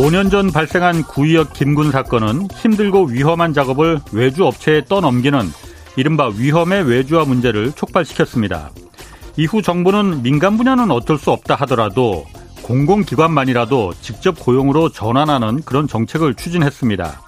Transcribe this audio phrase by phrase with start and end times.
[0.00, 5.38] 5년 전 발생한 구의역 김군 사건은 힘들고 위험한 작업을 외주 업체에 떠넘기는
[5.94, 8.70] 이른바 위험의 외주화 문제를 촉발시켰습니다.
[9.36, 12.24] 이후 정부는 민간 분야는 어쩔 수 없다 하더라도
[12.62, 17.20] 공공기관만이라도 직접 고용으로 전환하는 그런 정책을 추진했습니다.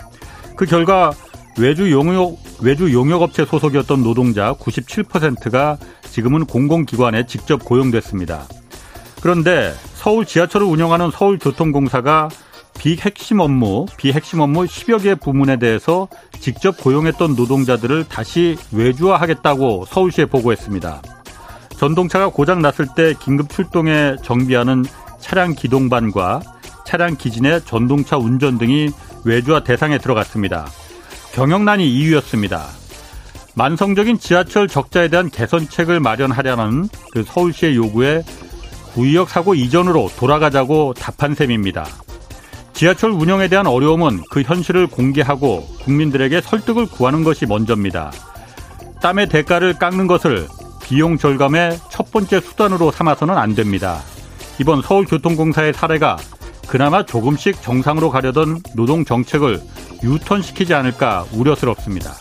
[0.56, 1.12] 그 결과
[1.58, 8.44] 외주 용역, 외주 용역업체 소속이었던 노동자 97%가 지금은 공공기관에 직접 고용됐습니다.
[9.20, 12.30] 그런데 서울 지하철을 운영하는 서울교통공사가
[12.78, 16.08] 비핵심 업무, 비핵심 업무 10여 개 부문에 대해서
[16.40, 21.02] 직접 고용했던 노동자들을 다시 외주화하겠다고 서울시에 보고했습니다.
[21.78, 24.84] 전동차가 고장 났을 때 긴급 출동에 정비하는
[25.20, 26.40] 차량 기동반과
[26.84, 28.90] 차량 기진의 전동차 운전 등이
[29.24, 30.66] 외주화 대상에 들어갔습니다.
[31.32, 32.66] 경영난이 이유였습니다.
[33.54, 38.22] 만성적인 지하철 적자에 대한 개선책을 마련하려는 그 서울시의 요구에
[38.94, 41.86] 구의역 사고 이전으로 돌아가자고 답한 셈입니다.
[42.72, 48.12] 지하철 운영에 대한 어려움은 그 현실을 공개하고 국민들에게 설득을 구하는 것이 먼저입니다.
[49.00, 50.48] 땀의 대가를 깎는 것을
[50.82, 54.00] 비용 절감의 첫 번째 수단으로 삼아서는 안 됩니다.
[54.60, 56.16] 이번 서울교통공사의 사례가
[56.68, 59.60] 그나마 조금씩 정상으로 가려던 노동 정책을
[60.02, 62.14] 유턴시키지 않을까 우려스럽습니다.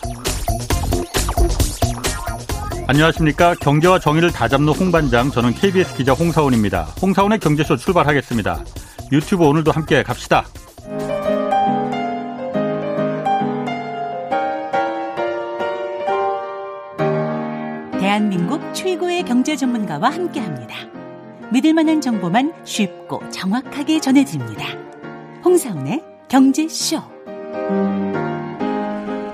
[2.86, 3.54] 안녕하십니까.
[3.54, 6.82] 경제와 정의를 다잡는 홍반장, 저는 KBS 기자 홍사원입니다.
[7.00, 8.64] 홍사원의 경제쇼 출발하겠습니다.
[9.12, 10.46] 유튜브 오늘도 함께 갑시다.
[18.00, 20.74] 대한민국 최고의 경제 전문가와 함께 합니다.
[21.52, 24.64] 믿을 만한 정보만 쉽고 정확하게 전해드립니다.
[25.44, 27.02] 홍사원의 경제쇼.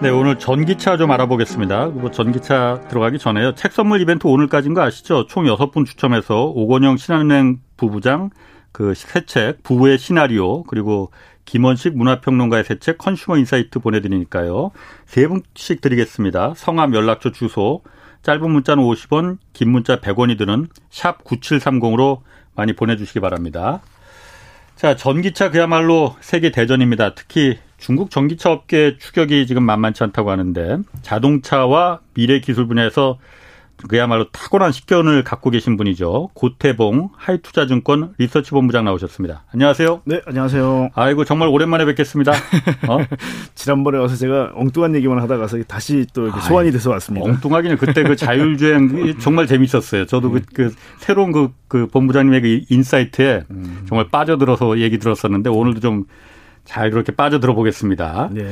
[0.01, 1.87] 네, 오늘 전기차 좀 알아보겠습니다.
[1.87, 3.55] 뭐 전기차 들어가기 전에요.
[3.55, 5.27] 책 선물 이벤트 오늘까지인 거 아시죠?
[5.27, 8.31] 총 6분 추첨해서 오건영 신한은행 부부장
[8.73, 11.11] 그 새 책, 부의 시나리오, 그리고
[11.45, 14.71] 김헌식 문화평론가의 새 책, Consumer Insight 보내드리니까요.
[15.07, 16.55] 세 분씩 드리겠습니다.
[16.57, 17.83] 성함, 연락처, 주소,
[18.23, 22.21] 짧은 문자는 50원, 긴 문자 100원이 드는 샵 9730으로
[22.55, 23.81] 많이 보내주시기 바랍니다.
[24.77, 27.15] 자, 전기차 그야말로 세계 대전입니다.
[27.15, 33.19] 특히 중국 전기차 업계 추격이 지금 만만치 않다고 하는데 자동차와 미래 기술 분야에서
[33.87, 36.31] 그야말로 탁월한 식견을 갖고 계신 분이죠.
[36.35, 39.45] 고태봉 하이투자증권 리서치 본부장 나오셨습니다.
[39.53, 40.03] 안녕하세요.
[40.05, 40.91] 네, 안녕하세요.
[40.95, 42.33] 아이고 정말 오랜만에 뵙겠습니다.
[42.33, 42.99] 어?
[43.55, 47.27] 지난번에 와서 제가 엉뚱한 얘기만 하다 가서 다시 또 소환이 돼서 왔습니다.
[47.27, 50.07] 엉뚱하기는 그때 그 자율주행 정말 재밌었어요.
[50.07, 53.85] 저도 그, 그 새로운 그, 그 본부장님의 그 insight에 음.
[53.89, 56.05] 정말 빠져들어서 얘기 들었었는데 오늘도 좀
[56.69, 58.29] 잘 그렇게 빠져들어 보겠습니다.
[58.31, 58.45] 네.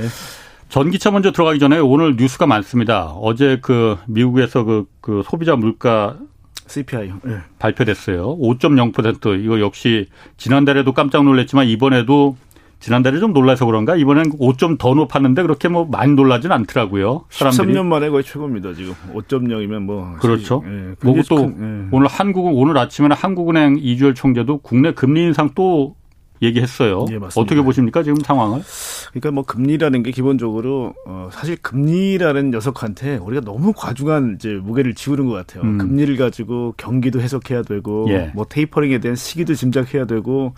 [0.69, 3.07] 전기차 먼저 들어가기 전에 오늘 뉴스가 많습니다.
[3.07, 6.19] 어제 그 미국에서 그, 그 소비자 물가
[6.67, 7.39] CPI 네.
[7.59, 8.37] 발표됐어요.
[8.39, 12.37] 5.0% 이거 역시 지난달에도 깜짝 놀랐지만 이번에도
[12.79, 17.25] 지난달에 좀 놀라서 그런가 이번엔 5점 더 높았는데 그렇게 뭐 많이 놀라진 않더라고요.
[17.31, 17.73] 사람들이.
[17.73, 20.63] 13년 만에 거의 최고입니다 지금 5.0이면 뭐 그렇죠.
[20.67, 21.89] 예, 뭐고 또 큰, 예.
[21.97, 25.97] 오늘 한국은 오늘 아침에는 한국은행 이주열 총재도 국내 금리 인상 또
[26.43, 27.07] 얘기했어요.
[27.11, 28.63] 예, 어떻게 보십니까 지금 상황을?
[29.11, 35.27] 그러니까 뭐 금리라는 게 기본적으로 어 사실 금리라는 녀석한테 우리가 너무 과중한 이제 무게를 지우는
[35.27, 35.63] 것 같아요.
[35.63, 35.79] 음.
[35.79, 38.31] 금리를 가지고 경기도 해석해야 되고 예.
[38.35, 40.55] 뭐 테이퍼링에 대한 시기도 짐작해야 되고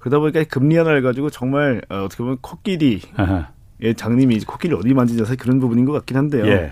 [0.00, 3.00] 그러다 보니까 금리 하나를 가지고 정말 어, 어떻게 보면 코끼리
[3.82, 6.46] 예, 장님이 코끼리 어디 만지냐서 그런 부분인 것 같긴 한데요.
[6.46, 6.70] 예.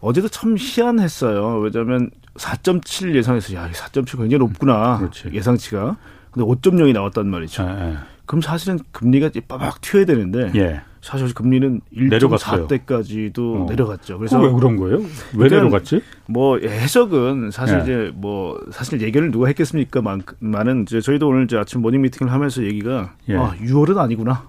[0.00, 1.58] 어제도 참 희한했어요.
[1.58, 4.98] 왜냐하면 4.7 예상해서 야, 4.7 굉장히 높구나.
[4.98, 5.30] 그렇지.
[5.32, 5.96] 예상치가.
[6.38, 7.64] 근데 5.0이 나왔단 말이죠.
[7.64, 7.96] 예, 예.
[8.26, 10.80] 그럼 사실은 금리가 빠박 튀어야 되는데 예.
[11.00, 13.66] 사실 금리는 1.4대까지도 어.
[13.68, 14.18] 내려갔죠.
[14.18, 15.00] 그래서 왜 그런 거예요?
[15.34, 16.02] 왜 내려갔지?
[16.26, 17.82] 뭐 해석은 사실 예.
[17.82, 20.02] 이제 뭐 사실 얘기를 누가 했겠습니까?
[20.38, 23.36] 많은 이제 저희도 오늘 이제 아침 morning meeting을 하면서 얘기가 예.
[23.36, 24.48] 아 6월은 아니구나.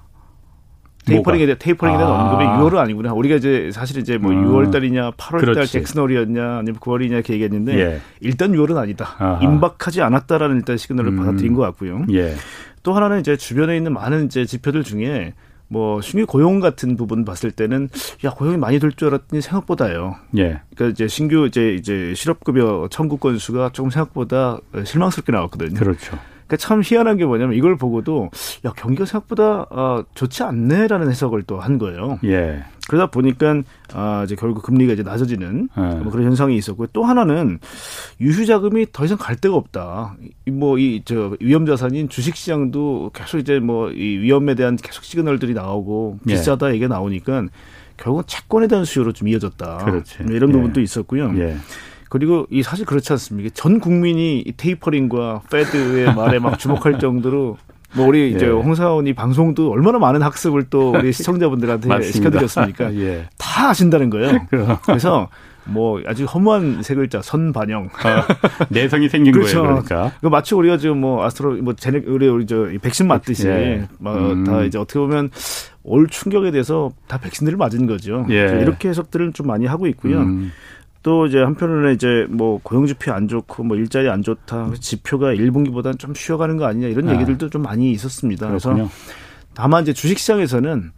[1.09, 2.23] tapering에 대해 tapering에 대한 아.
[2.31, 3.13] 언급이 6월은 아니구나.
[3.13, 4.45] 우리가 이제 사실 이제 뭐 음.
[4.47, 8.01] 6월 달이냐 8월 달 잭슨홀이었냐 아니면 9월이냐 이렇게 얘기했는데 예.
[8.21, 9.15] 일단 6월은 아니다.
[9.17, 9.39] 아하.
[9.43, 11.17] 임박하지 않았다라는 일단 시그널을 음.
[11.17, 12.05] 받아들인 것 같고요.
[12.11, 12.35] 예.
[12.83, 15.33] 또 하나는 이제 주변에 있는 많은 이제 지표들 중에
[15.71, 17.89] 뭐 신규 고용 같은 부분 봤을 때는
[18.25, 20.15] 야 고용이 많이 될 줄 알았더니 생각보다요.
[20.37, 20.61] 예.
[20.73, 25.79] 그러니까 이제 신규 이제 이제 실업급여 청구 건수가 조금 생각보다 실망스럽게 나왔거든요.
[25.79, 26.17] 그렇죠.
[26.49, 28.31] 그러니까 참 희한한 게 뭐냐면 이걸 보고도
[28.65, 32.19] 야 경기가 생각보다 어, 좋지 않네라는 해석을 또 한 거예요.
[32.23, 32.63] 예.
[32.87, 33.61] 그러다 보니까
[33.93, 35.81] 아 이제 결국 금리가 이제 낮아지는 예.
[35.99, 37.59] 뭐 그런 현상이 있었고 또 하나는
[38.19, 40.15] 유휴 자금이 더 이상 갈 데가 없다.
[40.51, 45.53] 뭐 이 저 위험 자산인 주식 시장도 계속 이제 뭐 이 위험에 대한 계속 시그널들이
[45.53, 46.33] 나오고 예.
[46.33, 46.73] 비싸다 예.
[46.75, 47.43] 얘기가 나오니까
[47.97, 49.77] 결국 채권에 대한 수요로 좀 이어졌다.
[49.85, 50.23] 그렇지.
[50.23, 50.83] 뭐 이런 부분도 예.
[50.83, 51.31] 있었고요.
[51.37, 51.57] 예.
[52.09, 53.49] 그리고 이 사실 그렇지 않습니까?
[53.53, 57.57] 전 국민이 이 테이퍼링과 패드의 말에 막 주목할 정도로
[57.95, 58.49] 뭐 우리 이제 예.
[58.49, 62.93] 홍사원이 방송도 얼마나 많은 학습을 또 우리 시청자분들한테 시켜드렸습니까?
[62.97, 63.27] 예.
[63.37, 64.47] 다 아신다는 거예요.
[64.85, 65.29] 그래서
[65.65, 67.89] 뭐 아주 허무한 세 글자 선반영.
[68.03, 68.27] 아,
[68.69, 69.61] 내성이 생긴 그렇죠.
[69.61, 69.83] 거예요.
[69.83, 70.11] 그러니까.
[70.19, 73.87] 그 마치 우리가 지금 뭐 아스트로 뭐 제네 우리 우리 저 백신 맞듯이 예.
[73.99, 74.65] 막다 음.
[74.65, 75.29] 이제 어떻게 보면
[75.83, 78.25] 올 충격에 대해서 다 백신들을 맞은 거죠.
[78.29, 78.59] 예.
[78.61, 80.19] 이렇게 해석들을 좀 많이 하고 있고요.
[80.19, 80.51] 음.
[81.01, 86.13] 또 이제 한편으로는 이제 뭐 고용지표 안 좋고 뭐 일자리 안 좋다 지표가 1분기보다는 좀
[86.13, 87.13] 쉬어가는 거 아니냐 이런 아.
[87.13, 88.47] 얘기들도 좀 많이 있었습니다.
[88.47, 88.75] 그렇군요.
[88.75, 88.91] 그래서
[89.53, 90.91] 다만 이제 주식시장에서는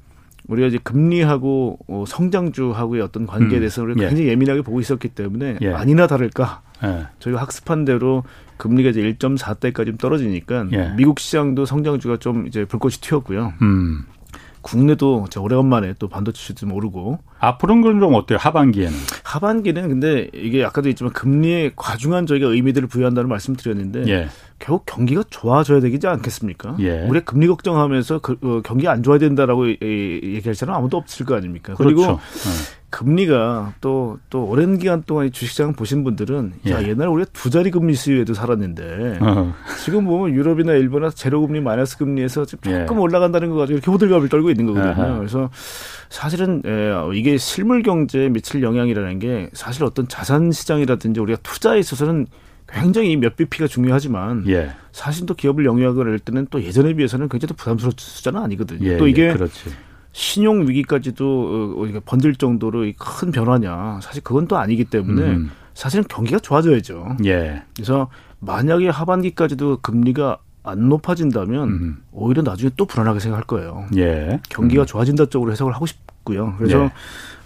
[0.47, 3.61] 우리가 이제 금리하고 어, 성장주하고의 어떤 관계에 음.
[3.61, 4.07] 대해서 우리가 예.
[4.07, 5.73] 굉장히 예민하게 보고 있었기 때문에 예.
[5.73, 7.05] 아니나 다를까 예.
[7.19, 8.23] 저희가 학습한 대로
[8.57, 10.93] 금리가 이제 1.4대까지 떨어지니까 예.
[10.97, 13.53] 미국 시장도 성장주가 좀 이제 불꽃이 튀었고요.
[13.61, 14.05] 음.
[14.61, 18.37] 국내도 오래간만에 또 반도체 수좀 오르고 앞으로는 그럼 좀 어때요?
[18.39, 18.93] 하반기에는?
[19.23, 24.27] 하반기는 근데 이게 아까도 있지만 금리에 과중한 저희가 의미들을 부여한다는 말씀드렸는데 예.
[24.61, 26.77] 결국 경기가 좋아져야 되지 않겠습니까?
[26.79, 27.05] 예.
[27.09, 31.73] 우리 금리 걱정하면서 그, 어, 경기 안 좋아야 된다라고 얘기할 사람 아무도 없을 거 아닙니까?
[31.73, 31.95] 그렇죠.
[31.95, 32.17] 그리고 예.
[32.91, 36.71] 금리가 또, 또 오랜 기간 동안 주식시장 보신 분들은 예.
[36.71, 39.51] 야, 옛날에 우리가 두 자리 금리 수요에도 살았는데 어.
[39.83, 42.85] 지금 보면 유럽이나 일본은 제로 금리 마이너스 금리에서 조금 예.
[42.87, 44.91] 올라간다는 거 가지고 이렇게 호들갑을 떨고 있는 거거든요.
[44.91, 45.17] 아하.
[45.17, 45.49] 그래서
[46.09, 52.27] 사실은 예, 이게 실물 경제에 미칠 영향이라는 게 사실 어떤 자산 시장이라든지 우리가 투자에 있어서는
[52.73, 54.71] 굉장히 몇 BP가 중요하지만 예.
[54.91, 58.87] 사실 또 기업을 영위하고 할 때는 또 예전에 비해서는 굉장히 또 부담스러운 숫자는 아니거든요.
[58.87, 59.35] 예, 또 이게 예,
[60.13, 65.51] 신용 위기까지도 어, 번질 정도로 큰 변화냐 사실 그건 또 아니기 때문에 음.
[65.73, 67.17] 사실은 경기가 좋아져야죠.
[67.25, 67.63] 예.
[67.75, 68.09] 그래서
[68.39, 72.03] 만약에 하반기까지도 금리가 안 높아진다면 음.
[72.11, 73.85] 오히려 나중에 또 불안하게 생각할 거예요.
[73.95, 74.39] 예.
[74.49, 74.85] 경기가 음.
[74.85, 76.55] 좋아진다 쪽으로 해석을 하고 싶고요.
[76.57, 76.91] 그래서 예.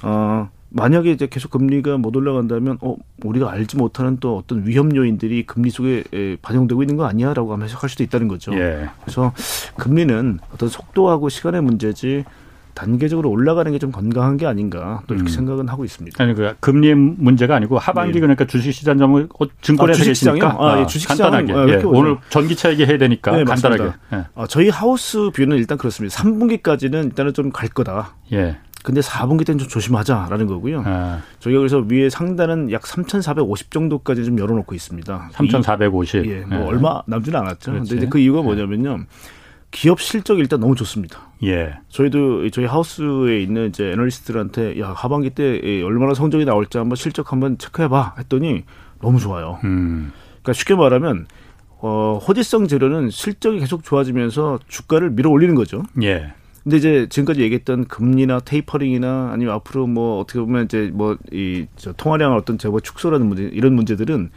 [0.01, 5.45] 어 만약에 이제 계속 금리가 못 올라간다면 어 우리가 알지 못하는 또 어떤 위험 요인들이
[5.45, 6.03] 금리 속에
[6.41, 8.53] 반영되고 있는 거 아니야라고 하면 해석할 수도 있다는 거죠.
[8.55, 8.89] 예.
[9.01, 9.31] 그래서
[9.77, 12.25] 금리는 어떤 속도하고 시간의 문제지
[12.73, 15.33] 단계적으로 올라가는 게 좀 건강한 게 아닌가 또 이렇게 음.
[15.33, 16.21] 생각은 하고 있습니다.
[16.21, 18.19] 아니 그 금리 문제가 아니고 하반기 네.
[18.19, 22.85] 그러니까 주식시장 점을 어, 증권에서 아, 계시니까 아, 예, 주식시장 간단하게 예, 오늘 전기차 얘기
[22.85, 23.83] 해야 되니까 네, 간단하게.
[24.13, 24.25] 예.
[24.35, 26.21] 아, 저희 하우스 뷰는 일단 그렇습니다.
[26.21, 28.15] 3분기까지는 일단은 좀 갈 거다.
[28.33, 28.57] 예.
[28.85, 30.83] 근데 4분기 때는 좀 조심하자라는 거고요.
[30.85, 31.19] 아.
[31.39, 35.29] 저희가 그래서 위에 상단은 약 3,450 정도까지 좀 열어놓고 있습니다.
[35.33, 36.25] 3,450.
[36.27, 36.63] 예, 뭐 예.
[36.63, 37.71] 얼마 남지는 않았죠.
[37.71, 37.89] 그렇지.
[37.89, 38.43] 근데 이제 그 이유가 예.
[38.43, 39.05] 뭐냐면요.
[39.71, 41.31] 기업 실적이 일단 너무 좋습니다.
[41.43, 41.79] 예.
[41.89, 47.57] 저희도 저희 하우스에 있는 이제 애널리스트들한테 야 하반기 때 얼마나 성적이 나올지 한번 실적 한번
[47.57, 48.65] 체크해봐 했더니
[49.01, 49.59] 너무 좋아요.
[49.63, 50.13] 음.
[50.43, 51.25] 그러니까 쉽게 말하면
[51.79, 55.81] 어, 호재성 재료는 실적이 계속 좋아지면서 주가를 밀어 올리는 거죠.
[56.03, 56.33] 예.
[56.65, 62.57] 근데 이제 지금까지 얘기했던 금리나 테이퍼링이나 아니면 앞으로 뭐 어떻게 보면 이제 뭐이저 통화량을 어떤
[62.57, 64.31] 제보 축소라는 문제 이런 문제들은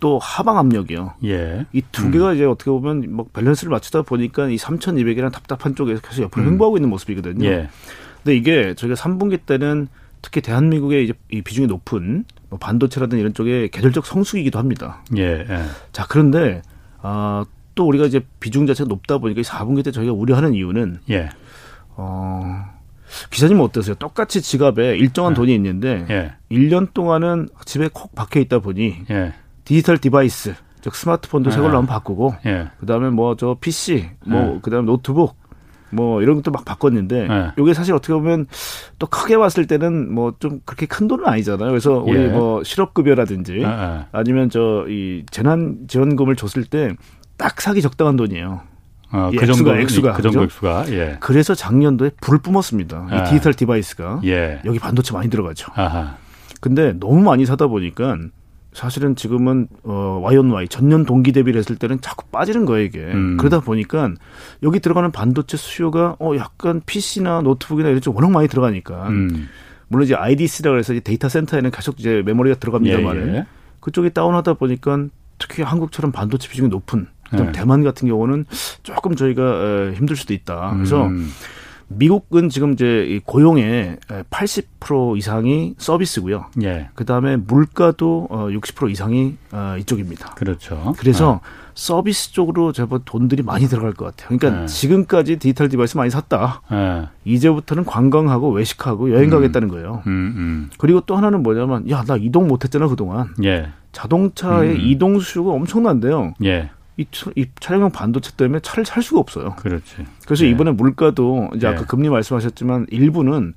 [0.00, 1.12] 또 하방 압력이요.
[1.24, 1.66] 예.
[1.74, 2.10] 이두 음.
[2.10, 2.34] 개가 음.
[2.34, 6.52] 이제 어떻게 보면 뭐 밸런스를 맞추다 보니까 이 3,200이라는 답답한 쪽에서 계속 옆으로 음.
[6.52, 7.46] 횡보하고 있는 모습이거든요.
[7.46, 7.68] 예.
[8.22, 9.88] 근데 이게 저희가 3분기 때는
[10.22, 15.02] 특히 대한민국의 이제 이 비중이 높은 뭐 반도체라든 이런 쪽에 계절적 성수기이기도 합니다.
[15.18, 15.22] 예.
[15.22, 15.64] 예.
[15.92, 16.62] 자, 그런데
[17.02, 17.44] 아,
[17.74, 21.28] 또 우리가 이제 비중 자체가 높다 보니까 이 4분기 때 저희가 우려하는 이유는 예.
[21.96, 22.64] 어,
[23.30, 23.94] 기사님은 어떠세요?
[23.96, 25.34] 똑같이 지갑에 일정한 예.
[25.34, 26.32] 돈이 있는데 예.
[26.50, 29.32] 1년 동안은 집에 콕 박혀 있다 보니 예.
[29.64, 31.76] 디지털 device 즉 스마트폰도 새 걸로 예.
[31.76, 32.68] 한번 바꾸고 예.
[32.80, 34.60] 그다음에 뭐 저 PC 뭐 예.
[34.62, 35.36] 그다음에 노트북
[35.90, 37.50] 뭐 이런 것도 막 바꿨는데 네.
[37.56, 38.46] 이게 사실 어떻게 보면
[38.98, 41.68] 또 크게 봤을 때는 뭐 좀 그렇게 큰 돈은 아니잖아요.
[41.68, 42.26] 그래서 우리 예.
[42.26, 46.90] 뭐 실업급여라든지 아, 아니면 저 이 재난 지원금을 줬을 때
[47.36, 48.60] 딱 사기 적당한 돈이에요.
[49.14, 51.16] 어, 그 액수가, 정도 액수가 그 정도 액수가 예.
[51.20, 53.06] 그래서 작년도에 불을 뿜었습니다.
[53.10, 53.16] 아.
[53.16, 54.60] 이 디지털 device가 예.
[54.64, 55.70] 여기 반도체 많이 들어가죠.
[55.76, 56.16] 아하.
[56.60, 58.16] 근데 너무 많이 사다 보니까
[58.72, 62.98] 사실은 지금은 어 Y on Y 전년 동기 대비를 했을 때는 자꾸 빠지는 거예요 이게
[62.98, 63.36] 음.
[63.36, 64.10] 그러다 보니까
[64.64, 69.48] 여기 들어가는 반도체 수요가 어 약간 PC나 노트북이나 이런 쪽 워낙 많이 들어가니까 음.
[69.86, 73.46] 물론 이제 IDC라고 해서 이제 데이터 센터에는 계속 이제 메모리가 들어갑니다만 예, 예.
[73.78, 75.06] 그쪽이 다운하다 보니까
[75.38, 77.06] 특히 한국처럼 반도체 비중이 높은
[77.40, 77.52] 예.
[77.52, 78.46] 대만 같은 경우는
[78.82, 80.72] 조금 저희가 힘들 수도 있다.
[80.74, 81.30] 그래서 음.
[81.88, 83.98] 미국은 지금 이제 고용의
[84.30, 86.46] 80% 이상이 서비스고요.
[86.62, 86.88] 예.
[86.94, 90.30] 그다음에 물가도 60% 어, 이상이 어, 이쪽입니다.
[90.34, 90.94] 그렇죠.
[90.98, 91.50] 그래서 네.
[91.74, 94.36] 서비스 쪽으로 제법 돈들이 많이 들어갈 것 같아요.
[94.38, 94.66] 그러니까 네.
[94.66, 96.62] 지금까지 디지털 device 많이 샀다.
[96.70, 97.08] 네.
[97.24, 99.30] 이제부터는 관광하고 외식하고 여행 음.
[99.30, 100.02] 가겠다는 거예요.
[100.06, 100.70] 음, 음.
[100.78, 103.28] 그리고 또 하나는 뭐냐면 야 나 이동 못했잖아 그동안.
[103.44, 103.68] 예.
[103.92, 104.80] 자동차의 음.
[104.80, 106.34] 이동 수요가 엄청난데요.
[106.44, 106.70] 예.
[106.96, 109.56] 이, 이 차량용 반도체 때문에 차를 살 수가 없어요.
[109.58, 110.06] 그렇지.
[110.24, 110.50] 그래서 네.
[110.50, 111.86] 이번에 물가도 이제 아까 네.
[111.86, 113.54] 금리 말씀하셨지만 일부는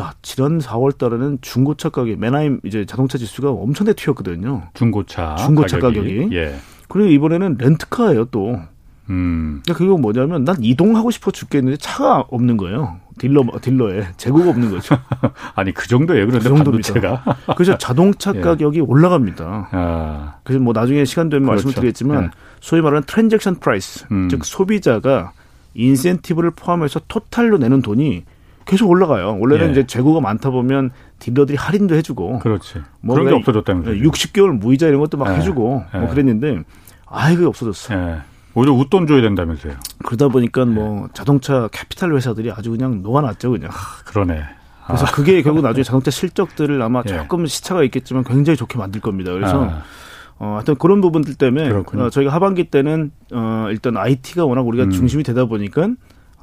[0.00, 4.68] 야 지난 4월 달에는 중고차 가격 맨하임 이제 자동차 지수가 엄청나게 튀었거든요.
[4.74, 6.16] 중고차 중고차 가격이.
[6.16, 6.36] 가격이.
[6.36, 6.56] 예.
[6.88, 8.60] 그리고 이번에는 렌트카예요 또.
[9.10, 9.60] 음.
[9.64, 12.98] 그러니까 그거 뭐냐면 난 이동하고 싶어 죽겠는데 차가 없는 거예요.
[13.18, 14.96] 딜러 딜러에 재고가 없는 거죠.
[15.54, 16.26] 아니 그 정도예요.
[16.26, 17.22] 그런데 그 반도체가.
[17.56, 18.40] 그래서 자동차 예.
[18.40, 19.68] 가격이 올라갑니다.
[19.72, 20.34] 아.
[20.44, 21.66] 그래서 뭐 나중에 시간 되면 그렇죠.
[21.66, 22.30] 말씀을 드리겠지만 네.
[22.60, 24.28] 소위 말하는 transaction price, 음.
[24.28, 25.32] 즉 소비자가
[25.74, 28.24] 인센티브를 포함해서 토탈로 내는 돈이
[28.64, 29.38] 계속 올라가요.
[29.40, 29.70] 원래는 예.
[29.72, 32.40] 이제 재고가 많다 보면 딜러들이 할인도 해주고.
[32.40, 32.80] 그렇지.
[33.00, 34.02] 뭐 그런 게 없어졌다면서요.
[34.08, 35.38] 60개월 무이자 이런 것도 막 예.
[35.38, 36.06] 해주고 뭐 예.
[36.06, 36.62] 그랬는데
[37.06, 37.94] 아 이게 없어졌어.
[37.94, 38.31] 예.
[38.54, 39.74] 오히려 웃돈 줘야 된다면서요.
[40.04, 43.70] 그러다 보니까 뭐 자동차 캐피탈 회사들이 아주 그냥 녹아났죠 그냥.
[43.70, 44.42] 아, 그러네.
[44.86, 45.10] 그래서 아.
[45.10, 47.12] 그게 결국 나중에 자동차 실적들을 아마 예.
[47.12, 49.32] 조금 시차가 있겠지만 굉장히 좋게 만들 겁니다.
[49.32, 49.82] 그래서 아.
[50.38, 54.90] 어, 하여튼 그런 부분들 때문에 어, 저희가 하반기 때는 어, 일단 IT가 워낙 우리가 음.
[54.90, 55.94] 중심이 되다 보니까 아,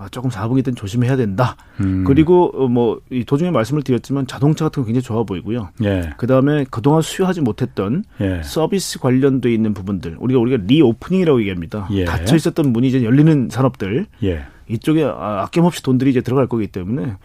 [0.07, 1.55] 조금 4분기 때는 조심해야 된다.
[1.81, 2.03] 음.
[2.05, 5.69] 그리고 어, 뭐이 도중에 말씀을 드렸지만 자동차 같은 거 굉장히 좋아 보이고요.
[5.83, 6.11] 예.
[6.17, 8.41] 그다음에 그동안 수요하지 못했던 예.
[8.43, 11.87] 서비스 관련돼 있는 부분들 우리가 우리가 reopening이라고 얘기합니다.
[11.91, 12.05] 예.
[12.05, 14.45] 닫혀 있었던 문이 이제 열리는 산업들 예.
[14.69, 17.15] 이쪽에 아, 아낌없이 돈들이 이제 들어갈 거기 때문에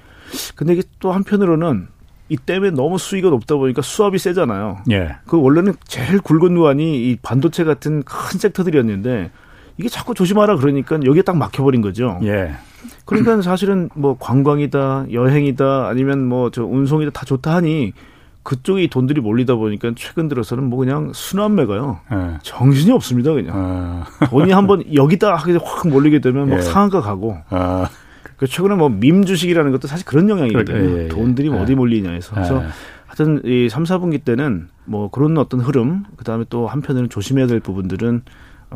[0.56, 1.88] 근데 이게 또 한편으로는
[2.30, 4.78] 이 때문에 너무 수익이 높다 보니까 수압이 세잖아요.
[4.90, 5.16] 예.
[5.26, 9.30] 그 원래는 제일 굵은 누안이 이 반도체 같은 큰 섹터들이었는데
[9.78, 12.18] 이게 자꾸 조심하라 그러니까 여기에 딱 막혀버린 거죠.
[12.22, 12.52] 예.
[13.04, 17.92] 그러니까 사실은 뭐 관광이다, 여행이다, 아니면 뭐 저 운송이다 다 좋다 하니
[18.42, 22.00] 그쪽에 돈들이 몰리다 보니까 최근 들어서는 뭐 그냥 순환매가요.
[22.12, 22.38] 예.
[22.42, 23.52] 정신이 없습니다, 그냥.
[23.56, 24.04] 아.
[24.28, 26.60] 돈이 한번 여기다 하게 확 몰리게 되면 막 예.
[26.60, 27.38] 상한가 가고.
[27.48, 27.88] 아.
[28.36, 30.76] 그 최근에 뭐 밈 주식이라는 것도 사실 그런 영향이거든요.
[30.76, 31.08] 그러니까, 예, 예.
[31.08, 32.34] 돈들이 뭐 어디 몰리냐 해서.
[32.34, 32.62] 그래서
[33.06, 37.60] 하여튼 이 3, 4분기 때는 뭐 그런 어떤 흐름, 그 다음에 또 한편으로는 조심해야 될
[37.60, 38.22] 부분들은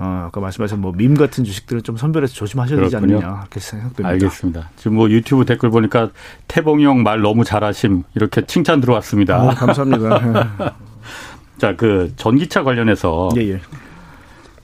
[0.01, 3.17] 어, 아까 말씀하신 뭐 밈 같은 주식들은 좀 선별해서 조심하셔야 되지 그렇군요.
[3.19, 4.09] 않느냐 이렇게 생각됩니다.
[4.09, 4.71] 알겠습니다.
[4.77, 6.11] 지금 뭐 유튜브 댓글 보니까
[6.47, 9.43] 태봉형 말 너무 잘하심 이렇게 칭찬 들어왔습니다.
[9.43, 10.77] 어, 감사합니다.
[11.59, 13.61] 자, 그 전기차 관련해서 예, 예.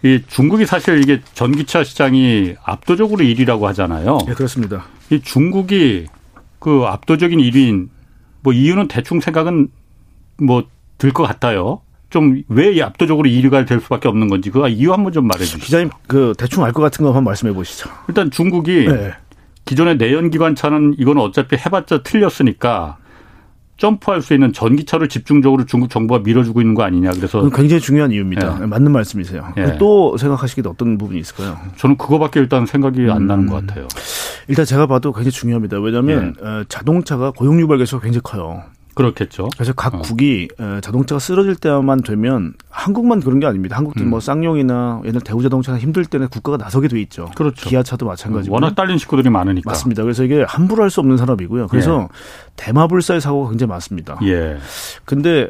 [0.04, 4.18] 이 중국이 사실 이게 전기차 시장이 압도적으로 1위라고 하잖아요.
[4.28, 4.84] 예, 그렇습니다.
[5.10, 6.06] 이 중국이
[6.60, 7.88] 그 압도적인 1위인
[8.42, 9.68] 뭐 이유는 대충 생각은
[10.38, 10.62] 뭐
[10.96, 11.80] 들 것 같아요.
[12.14, 15.64] 좀 왜 압도적으로 2위가 될 수밖에 없는 건지 그 이유 한번 좀 말해 주시죠.
[15.64, 17.90] 기자님 그 대충 알 것 같은 거 한번 말씀해 보시죠.
[18.08, 19.12] 일단 중국이 네.
[19.64, 22.98] 기존의 내연기관차는 이건 어차피 해봤자 틀렸으니까
[23.76, 27.10] 점프할 수 있는 전기차를 집중적으로 중국 정부가 밀어주고 있는 거 아니냐.
[27.12, 28.60] 그래서 굉장히 중요한 이유입니다.
[28.62, 28.66] 예.
[28.66, 29.52] 맞는 말씀이세요.
[29.56, 29.76] 예.
[29.78, 31.58] 또 생각하시기에 어떤 부분이 있을까요?
[31.76, 33.10] 저는 그거밖에 일단 생각이 음.
[33.10, 33.88] 안 나는 것 같아요.
[34.46, 35.80] 일단 제가 봐도 굉장히 중요합니다.
[35.80, 36.46] 왜냐하면 예.
[36.46, 38.62] 어, 자동차가 고용 유발 계수가 굉장히 커요.
[38.94, 39.48] 그렇겠죠.
[39.54, 39.98] 그래서 각 어.
[40.02, 40.48] 국이
[40.80, 43.76] 자동차가 쓰러질 때만 되면 한국만 그런 게 아닙니다.
[43.76, 44.10] 한국도 음.
[44.10, 47.30] 뭐 쌍용이나 옛날 대우자동차나 힘들 때는 국가가 나서게 돼 있죠.
[47.34, 47.68] 그렇죠.
[47.68, 48.54] 기아차도 마찬가지고.
[48.54, 49.70] 워낙 딸린 식구들이 많으니까.
[49.70, 50.02] 맞습니다.
[50.02, 51.66] 그래서 이게 함부로 할 수 없는 산업이고요.
[51.68, 52.08] 그래서 예.
[52.56, 54.18] 대마불사의 사고가 굉장히 많습니다.
[54.22, 54.58] 예.
[55.04, 55.48] 근데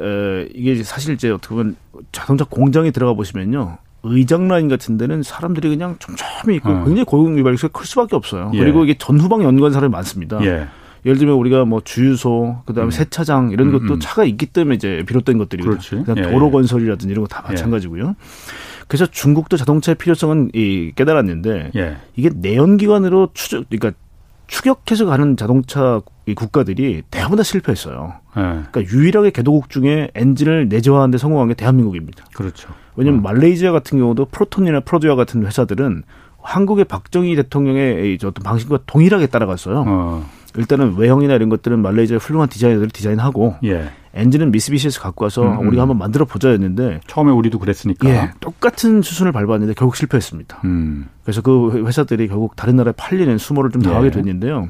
[0.55, 1.77] 이게 사실 이제 어떻게 보면
[2.13, 3.79] 자동차 공장에 들어가 보시면요.
[4.05, 6.85] 의장 라인 같은 데는 사람들이 그냥 촘촘히 있고 어.
[6.85, 8.51] 굉장히 고용 유발수가 클 수밖에 없어요.
[8.55, 8.59] 예.
[8.59, 10.43] 그리고 이게 전후방 연관 사람이 많습니다.
[10.45, 10.67] 예.
[11.05, 12.91] 예를 들면 우리가 뭐 주유소, 그다음에 음.
[12.91, 14.01] 세차장 이런 음, 것도 음.
[14.01, 16.05] 차가 있기 때문에 이제 비롯된 것들이거든요.
[16.05, 16.51] 그다음 예, 도로 예.
[16.51, 18.09] 건설이라든지 이런 거 다 마찬가지고요.
[18.09, 18.15] 예.
[18.89, 21.97] 그래서 중국도 자동차의 필요성은 이 깨달았는데 예.
[22.17, 23.99] 이게 내연기관으로 추적, 그러니까
[24.47, 26.01] 추격해서 가는 자동차
[26.37, 28.15] 국가들이 대부분 다 실패했어요.
[28.37, 28.43] 네.
[28.43, 32.25] 그러니까 유일하게 개도국 중에 엔진을 내재화하는 데 성공한 게 대한민국입니다.
[32.35, 32.69] 그렇죠.
[32.97, 33.23] 왜냐하면 음.
[33.23, 36.03] 말레이시아 같은 경우도 프로톤이나 프로듀아 같은 회사들은
[36.43, 39.85] 한국의 박정희 대통령의 어떤 방식과 동일하게 따라갔어요.
[39.87, 40.27] 어.
[40.57, 43.91] 일단은 외형이나 이런 것들은 말레이시아 훌륭한 디자이너들을 디자인하고 예.
[44.15, 45.69] 엔진은 미쓰비시에서 갖고 와서 음, 음.
[45.69, 50.61] 우리가 한번 만들어 보자였는데 처음에 우리도 그랬으니까 예, 똑같은 수순을 밟았는데 결국 실패했습니다.
[50.65, 51.09] 음.
[51.25, 54.11] 그래서 그 회사들이 결국 다른 나라에 팔리는 수모를 좀 당하게 예.
[54.11, 54.69] 됐는데요.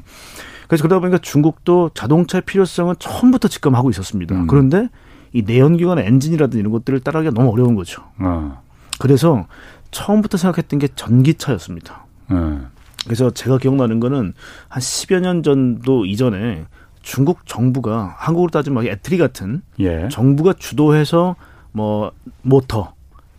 [0.67, 4.35] 그래서 그러다 보니까 중국도 자동차의 필요성은 처음부터 직감하고 있었습니다.
[4.35, 4.47] 음.
[4.47, 4.89] 그런데
[5.31, 8.03] 이 내연기관 엔진이라든 이런 것들을 따라하기가 너무 어려운 거죠.
[8.17, 8.63] 어.
[8.99, 9.45] 그래서
[9.91, 12.05] 처음부터 생각했던 게 전기차였습니다.
[12.29, 12.69] 어.
[13.05, 14.33] 그래서 제가 기억나는 거는
[14.67, 16.65] 한 10여 년 전도 이전에
[17.01, 20.09] 중국 정부가 한국으로 따지면 ETRI 같은 예.
[20.09, 21.35] 정부가 주도해서
[21.71, 22.93] 뭐 모터,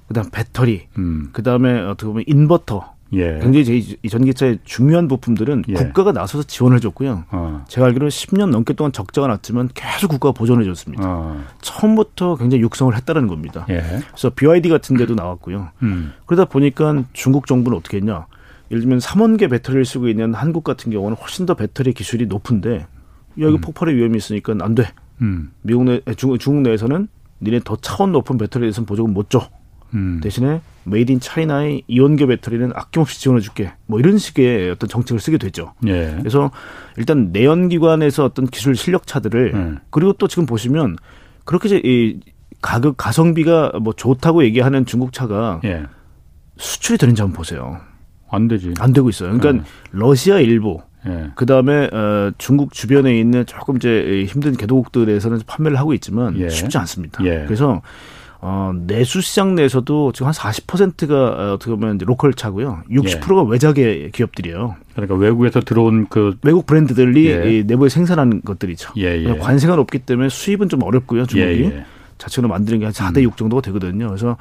[0.08, 1.30] 그다음 배터리, 음.
[1.32, 3.38] 그다음에 어떻게 보면 인버터 예.
[3.40, 5.74] 굉장히 이 전기차의 중요한 부품들은 예.
[5.74, 7.24] 국가가 나서서 지원을 해줬고요.
[7.30, 7.64] 어.
[7.68, 11.02] 제가 알기로는 10년 넘게 동안 적자가 났지만 계속 국가가 보존해 줬습니다.
[11.04, 11.42] 어.
[11.60, 13.66] 처음부터 굉장히 육성을 했다는 겁니다.
[13.70, 13.82] 예.
[14.08, 15.68] 그래서 BYD 같은 데도 나왔고요.
[15.82, 16.12] 음.
[16.26, 18.26] 그러다 보니까 중국 정부는 어떻게 했냐.
[18.70, 22.86] 예를 들면 3원계 배터리를 쓰고 있는 한국 같은 경우는 훨씬 더 배터리 기술이 높은데
[23.38, 23.60] 여기 음.
[23.60, 24.88] 폭발의 위험이 있으니까 안 돼.
[25.20, 25.52] 음.
[25.62, 27.08] 미국 내 중국, 중국 내에서는
[27.40, 29.48] 니네 더 차원 높은 배터리에 대해서는 보조금 못 줘.
[29.94, 30.20] 음.
[30.22, 33.72] 대신에 made in China의 이원계 배터리는 아낌없이 지원해 줄게.
[33.86, 35.74] 뭐 이런 식의 어떤 정책을 쓰게 됐죠.
[35.86, 36.16] 예.
[36.18, 36.50] 그래서
[36.96, 39.78] 일단 내연기관에서 어떤 기술 실력 차들을 음.
[39.90, 40.96] 그리고 또 지금 보시면
[41.44, 42.20] 그렇게 이제 이
[42.62, 45.84] 가격 가성비가 뭐 좋다고 얘기하는 중국 차가 예.
[46.56, 47.80] 수출이 되는지 한번 보세요.
[48.30, 48.74] 안 되지.
[48.78, 49.36] 안 되고 있어요.
[49.38, 49.70] 그러니까 네.
[49.92, 51.30] 러시아 일부, 예.
[51.34, 56.48] 그 다음에 어, 중국 주변에 있는 조금 이제 힘든 개도국들에서는 판매를 하고 있지만 예.
[56.48, 57.24] 쉽지 않습니다.
[57.24, 57.44] 예.
[57.46, 57.82] 그래서
[58.40, 62.82] 어, 내수 시장 내에서도 지금 한 40%가 어, 어떻게 보면 로컬 차고요.
[62.90, 63.50] 60%가 예.
[63.52, 64.76] 외작의 기업들이에요.
[64.92, 67.62] 그러니까 외국에서 들어온 그 외국 브랜드들이 예.
[67.62, 68.92] 내부에 생산하는 것들이죠.
[68.98, 69.38] 예, 예.
[69.38, 71.26] 관세가 높기 때문에 수입은 좀 어렵고요.
[71.26, 71.84] 중국이 예, 예.
[72.18, 74.08] 자체로 만드는 게 한 4대 6 정도가 되거든요.
[74.08, 74.36] 그래서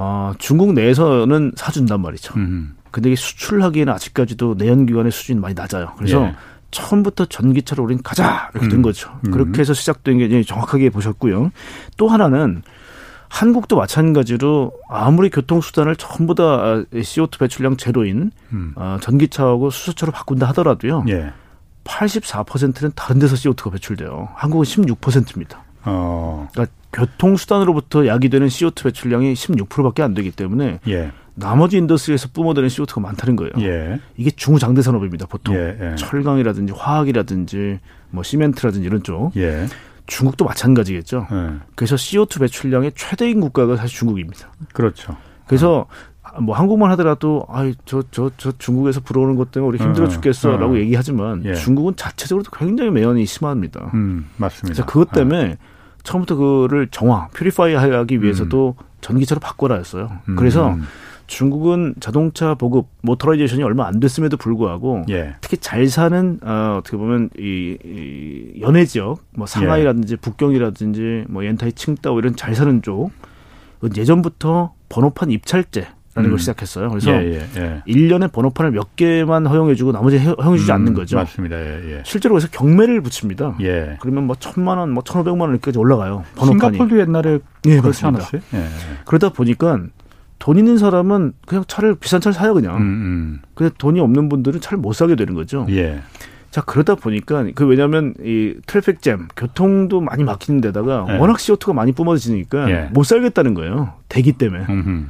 [0.00, 2.34] 어, 중국 내에서는 사준단 말이죠.
[2.36, 2.76] 음.
[2.92, 5.92] 근데 이게 수출하기에는 아직까지도 내연기관의 수준이 많이 낮아요.
[5.98, 6.36] 그래서 예.
[6.70, 8.82] 처음부터 전기차로 우린 가자 이렇게 된 음.
[8.82, 9.10] 거죠.
[9.26, 9.32] 음.
[9.32, 11.50] 그렇게 해서 시작된 게 정확하게 보셨고요.
[11.96, 12.62] 또 하나는
[13.28, 16.44] 한국도 마찬가지로 아무리 교통수단을 전부 다
[16.92, 18.72] CO2 배출량 제로인 음.
[18.76, 21.04] 어, 전기차하고 수소차로 바꾼다 하더라도요.
[21.08, 21.32] 예.
[21.84, 24.28] 84%는 다른 데서 CO2가 배출돼요.
[24.34, 25.64] 한국은 16%입니다.
[25.88, 26.48] 어.
[26.52, 31.12] 그러니까 교통수단으로부터 야기되는 CO2 배출량이 16%밖에 안 되기 때문에 예.
[31.34, 33.52] 나머지 industry에서 뿜어내는 CO2가 많다는 거예요.
[33.60, 34.00] 예.
[34.16, 35.26] 이게 중장대 산업입니다.
[35.26, 35.94] 보통 예, 예.
[35.96, 37.78] 철강이라든지 화학이라든지
[38.10, 39.36] 뭐 시멘트라든지 이런 쪽.
[39.36, 39.66] 예.
[40.06, 41.26] 중국도 마찬가지겠죠.
[41.30, 41.50] 네.
[41.74, 44.50] 그래서 CO2 배출량의 최대인 국가가 사실 중국입니다.
[44.72, 45.14] 그렇죠.
[45.46, 45.86] 그래서
[46.40, 50.14] 뭐 한국만 하더라도 아이 저저 저 중국에서 불어오는 것 때문에 우리 힘들어 네.
[50.14, 50.80] 죽겠어라고 네.
[50.80, 51.54] 얘기하지만 예.
[51.54, 53.90] 중국은 자체적으로도 굉장히 매연이 심합니다.
[53.94, 54.82] 음, 맞습니다.
[54.82, 55.58] 그래서 그것 때문에 네.
[56.02, 58.84] 처음부터 그를 정화, purify 하기 위해서도 음.
[59.00, 60.10] 전기차로 바꿔라 했어요.
[60.28, 60.36] 음.
[60.36, 60.76] 그래서
[61.28, 65.36] 중국은 자동차 보급 motorization이 얼마 안 됐음에도 불구하고 예.
[65.42, 70.16] 특히 잘 사는 어, 어떻게 보면 이, 이 연해 지역 뭐 상하이라든지 예.
[70.16, 73.10] 북경이라든지 뭐 옌타이 칭다오 이런 잘 사는 쪽
[73.96, 75.86] 예전부터 번호판 입찰제
[76.18, 76.32] 라는 음.
[76.32, 76.88] 걸 시작했어요.
[76.90, 77.82] 그래서 예, 예, 예.
[77.86, 81.16] 1년에 번호판을 몇 개만 허용해주고 나머지 허용해주지 음, 않는 거죠.
[81.16, 81.56] 맞습니다.
[81.60, 82.02] 예, 예.
[82.04, 83.56] 실제로 그래서 경매를 붙입니다.
[83.60, 83.96] 예.
[84.00, 86.24] 그러면 뭐 천만 원, 뭐 천오백만 원까지 올라가요.
[86.34, 86.76] 번호판이.
[86.76, 88.40] 싱가폴도 옛날에 예, 그렇지 않았어요?
[88.54, 88.64] 예.
[89.04, 89.80] 그러다 보니까
[90.40, 92.76] 돈 있는 사람은 그냥 차를 비싼 차를 사요 그냥.
[92.76, 93.38] 음, 음.
[93.54, 95.66] 근데 돈이 없는 분들은 차를 못 사게 되는 거죠.
[95.70, 96.00] 예.
[96.50, 101.16] 자 그러다 보니까 그 왜냐하면 이 traffic jam 교통도 많이 막히는 데다가 예.
[101.18, 102.88] 워낙 CO2가 많이 뿜어지니까 예.
[102.92, 104.64] 못 살겠다는 거예요 대기 때문에.
[104.68, 105.04] 음흠.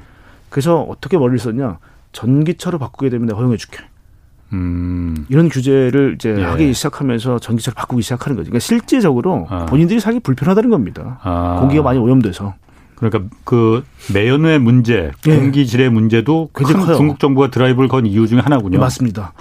[0.50, 1.78] 그래서 어떻게 머리를 썼냐
[2.12, 3.78] 전기차로 바꾸게 되면 내가 허용해 줄게.
[4.52, 5.26] 음.
[5.28, 6.42] 이런 규제를 이제 예.
[6.42, 8.50] 하기 시작하면서 전기차를 바꾸기 시작하는 거죠.
[8.50, 9.66] 그러니까 실제적으로 아.
[9.66, 11.18] 본인들이 살기 불편하다는 겁니다.
[11.22, 11.58] 아.
[11.60, 12.54] 공기가 많이 오염돼서.
[12.96, 15.36] 그러니까 그 매연의 문제, 예.
[15.36, 16.96] 공기질의 문제도 큰 커요.
[16.96, 18.72] 중국 정부가 드라이브를 건 이유 중에 하나군요.
[18.72, 19.34] 네, 맞습니다.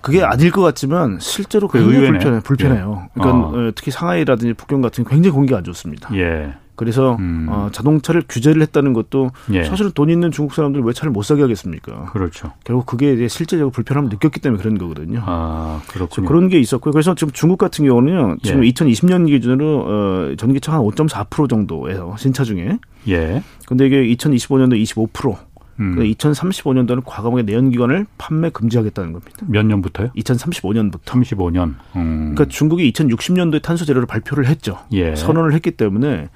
[0.00, 3.02] 그게 아닐 것 같지만 실제로 그 굉장히 불편해, 불편해요.
[3.04, 3.20] 예.
[3.20, 3.70] 그러니까 어.
[3.74, 6.14] 특히 상하이라든지 북경 같은 굉장히 공기가 안 좋습니다.
[6.16, 6.54] 예.
[6.76, 7.46] 그래서 음.
[7.48, 9.64] 어, 자동차를 규제를 했다는 것도 예.
[9.64, 12.06] 사실은 돈 있는 중국 사람들 왜 차를 못 사게 하겠습니까?
[12.12, 12.52] 그렇죠.
[12.64, 15.22] 결국 그게 이제 실제적으로 불편함을 느꼈기 때문에 그런 거거든요.
[15.24, 16.28] 아, 그렇군요.
[16.28, 16.92] 그런 게 있었고요.
[16.92, 18.36] 그래서 지금 중국 같은 경우는요.
[18.42, 18.70] 지금 예.
[18.70, 22.14] 2020년 기준으로 어, 전기차 한 5.4% 정도예요.
[22.18, 22.78] 신차 중에.
[23.08, 23.42] 예.
[23.66, 25.36] 근데 이게 2025년도 25%.
[25.78, 25.96] 음.
[25.96, 29.38] 2035년도는 과감하게 내연기관을 판매 금지하겠다는 겁니다.
[29.46, 30.10] 몇 년부터요?
[30.16, 31.02] 2035년부터.
[31.02, 31.74] 35년.
[31.96, 32.32] 음.
[32.34, 34.78] 그러니까 중국이 2060년도에 탄소 제로를 발표를 했죠.
[34.92, 35.14] 예.
[35.14, 36.28] 선언을 했기 때문에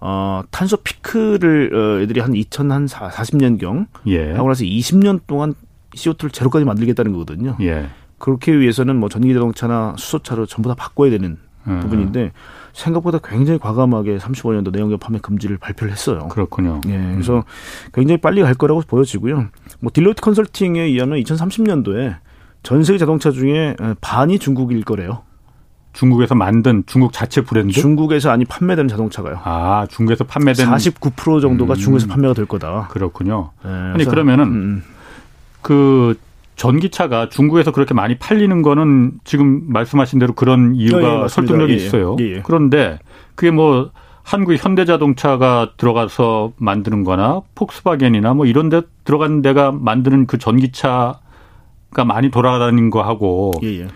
[0.00, 4.32] 어, 탄소 피크를 어, 애들이 한 2040년경 예.
[4.32, 5.54] 하고 나서 20년 동안
[5.94, 7.56] CO2를 제로까지 만들겠다는 거거든요.
[7.60, 7.88] 예.
[8.18, 11.80] 그렇게 위해서는 뭐 전기 자동차나 수소차로 전부 다 바꿔야 되는 음.
[11.80, 12.32] 부분인데
[12.72, 16.28] 생각보다 굉장히 과감하게 35년도 내연기관 판매 금지를 발표를 했어요.
[16.28, 16.80] 그렇군요.
[16.86, 16.98] 예.
[17.12, 17.44] 그래서
[17.92, 19.48] 굉장히 빨리 갈 거라고 보여지고요.
[19.80, 22.16] 뭐 딜로이트 컨설팅에 의하면 2030년도에
[22.62, 25.22] 전 세계 자동차 중에 반이 중국일 거래요.
[25.98, 27.72] 중국에서 만든 중국 자체 브랜드?
[27.72, 29.40] 중국에서 아니 판매되는 자동차가요.
[29.42, 31.76] 아, 중국에서 판매되는 49% 정도가 음.
[31.76, 32.86] 중국에서 판매가 될 거다.
[32.92, 33.50] 그렇군요.
[33.64, 34.82] 네, 아니 그러면은 음, 음.
[35.60, 36.16] 그
[36.54, 41.84] 전기차가 중국에서 그렇게 많이 팔리는 거는 지금 말씀하신 대로 그런 이유가 예, 설득력이 예, 예,
[41.84, 42.16] 있어요.
[42.20, 42.42] 예, 예.
[42.44, 43.00] 그런데
[43.34, 43.90] 그게 뭐
[44.22, 52.30] 한국 현대자동차가 들어가서 만드는 거나 폭스바겐이나 뭐 이런 데 들어간 데가 만드는 그 전기차가 많이
[52.30, 53.88] 돌아다니는 거 하고 예,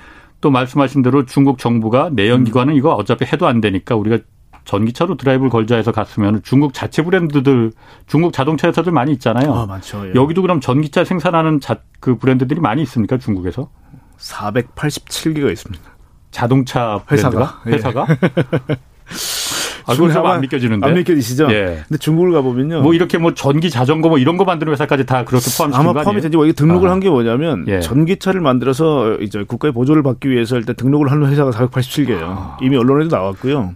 [0.43, 2.77] 또 말씀하신 대로 중국 정부가 내연기관은 음.
[2.77, 4.19] 이거 어차피 해도 안 되니까 우리가
[4.65, 7.73] 전기차로 드라이브를 걸자 해서 갔으면 중국 자체 브랜드들
[8.07, 9.53] 중국 자동차 회사들 많이 있잖아요.
[9.53, 10.07] 아, 많죠.
[10.09, 10.13] 예.
[10.15, 13.71] 여기도 그럼 전기차 생산하는 자, 그 브랜드들이 많이 있습니까 중국에서?
[14.19, 15.83] 487개가 있습니다.
[16.31, 18.07] 자동차 회사가 회사가?
[18.11, 18.77] 예.
[19.87, 20.87] 아, 그건 안 믿겨지는데.
[20.87, 21.49] 안 믿겨지시죠?
[21.51, 21.83] 예.
[21.89, 22.83] 근데 중국을 가보면요.
[22.83, 26.21] 뭐 이렇게 뭐 전기 자전거 뭐 이런 거 만드는 회사까지 다 그렇게 포함시킨 아마 포함이
[26.21, 26.37] 되지.
[26.37, 27.81] 뭐 이게 등록을 한게 뭐냐면 예.
[27.81, 32.23] 전기차를 만들어서 이제 국가의 보조를 받기 위해서 일단 등록을 하는 회사가 487개예요.
[32.23, 32.57] 아.
[32.61, 33.75] 이미 언론에도 나왔고요.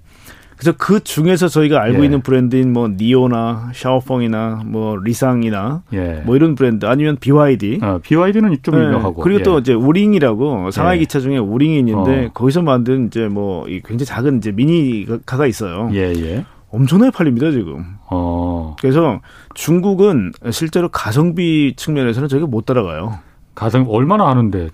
[0.56, 2.04] 그래서 그 중에서 저희가 알고 예.
[2.04, 6.22] 있는 브랜드인 뭐 니오나 샤오펑이나 뭐 리상이나 예.
[6.24, 7.80] 뭐 이런 브랜드 아니면 BYD.
[7.82, 8.84] 어, BYD는 좀 네.
[8.84, 9.22] 유명하고.
[9.22, 9.42] 그리고 예.
[9.42, 11.00] 또 이제 우링이라고 상하이 예.
[11.00, 12.30] 기차 중에 우링이 있는데 어.
[12.32, 15.90] 거기서 만든 이제 뭐 굉장히 작은 이제 미니카가 있어요.
[15.92, 16.44] 예, 예.
[16.70, 17.84] 엄청나게 팔립니다 지금.
[18.10, 18.76] 어.
[18.80, 19.20] 그래서
[19.54, 23.18] 중국은 실제로 가성비 측면에서는 저희가 못 따라가요.
[23.54, 24.68] 가성 얼마나 하는데?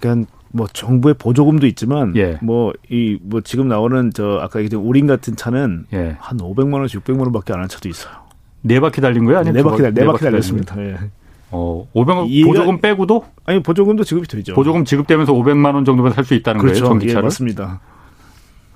[0.00, 2.38] 그러니까 뭐 정부의 보조금도 있지만 예.
[2.40, 6.16] 뭐이뭐 뭐 지금 나오는 저 아까 얘기했던 우린 같은 차는 예.
[6.20, 8.14] 한 500만 원에서 600만 원밖에 안 하는 차도 있어요.
[8.62, 9.40] 네 바퀴 달린 거야?
[9.40, 10.80] 아니면 네 바퀴 달, 네, 네 바퀴 달렸습니다.
[10.80, 10.96] 예.
[11.50, 13.24] 어, 500원 보조금 빼고도?
[13.44, 14.54] 아니 보조금도 지급이 되죠.
[14.54, 16.80] 보조금 지급되면서 500만 원 정도면 살 수 있다는 그렇죠.
[16.82, 17.20] 거예요, 전기차를?
[17.20, 17.80] 예, 맞습니다.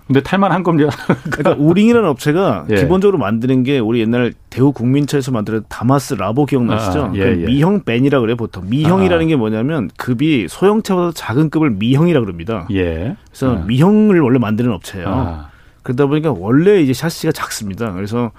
[0.08, 0.90] 근데 탈만한 겁니다.
[1.30, 2.76] 그러니까 우링이라는 업체가 예.
[2.76, 7.04] 기본적으로 만드는 게 우리 옛날 대우 국민차에서 만들었던 다마스 라보 기억나시죠?
[7.04, 7.46] 아, 예, 그 예.
[7.46, 8.64] 미형 벤이라 그래 보통.
[8.68, 9.28] 미형이라는 아.
[9.28, 12.66] 게 뭐냐면 급이 소형차보다 작은 급을 미형이라 그럽니다.
[12.72, 13.16] 예.
[13.28, 13.64] 그래서 아.
[13.66, 15.08] 미형을 원래 만드는 업체예요.
[15.08, 15.50] 아.
[15.82, 17.92] 그러다 보니까 원래 이제 샤시가 작습니다.
[17.92, 18.32] 그래서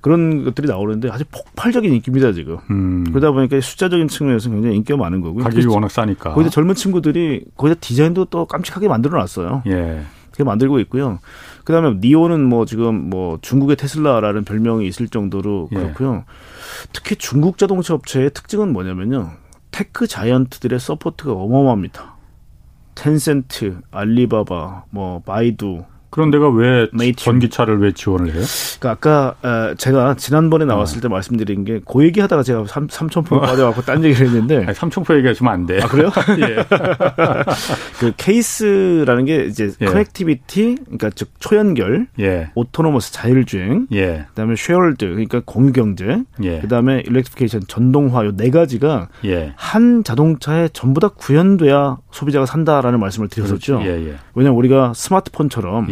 [0.00, 2.58] 그런 것들이 나오는데 아주 폭발적인 인기입니다 지금.
[2.70, 3.04] 음.
[3.10, 5.44] 그러다 보니까 숫자적인 측면에서 굉장히 인기가 많은 거고요.
[5.44, 6.34] 가격이 워낙 싸니까.
[6.34, 9.62] 거기다 젊은 친구들이 거기다 디자인도 또 깜찍하게 만들어놨어요.
[9.68, 10.00] 예.
[10.32, 11.18] 그렇게 만들고 있고요.
[11.64, 15.76] 그다음에 니오는 뭐 지금 뭐 중국의 테슬라라는 별명이 있을 정도로 예.
[15.76, 16.24] 그렇고요.
[16.92, 19.30] 특히 중국 자동차 업체의 특징은 뭐냐면요.
[19.70, 22.16] tech giant들의 support가 어마어마합니다.
[22.94, 27.24] 텐센트, 알리바바, 뭐 바이두, 그런 데가 왜 메이트.
[27.24, 28.42] 전기차를 왜 지원을 해요?
[28.78, 34.26] 그러니까 아까 제가 지난번에 나왔을 때 말씀드린 게그 얘기하다가 제가 삼, 삼천포 빠져갖고 딴 얘기를
[34.26, 35.80] 했는데 아니, 삼천포 얘기하시면 안 돼.
[35.82, 36.10] 아 그래요?
[36.38, 36.64] 예.
[37.98, 39.86] 그 CASE라는 게 이제 예.
[39.86, 42.50] connectivity, 그러니까 즉 초연결, 예.
[42.54, 44.26] autonomous 자율주행, 예.
[44.28, 46.60] 그다음에 shared world, 그러니까 공유경제, 예.
[46.60, 49.52] 그다음에 electrification 전동화 요 네 가지가 예.
[49.56, 53.78] 한 자동차에 전부 다 구현돼야 소비자가 산다라는 말씀을 드렸었죠.
[53.78, 53.88] 그렇죠.
[53.88, 54.14] 예, 예.
[54.34, 55.88] 왜냐하면 우리가 스마트폰처럼.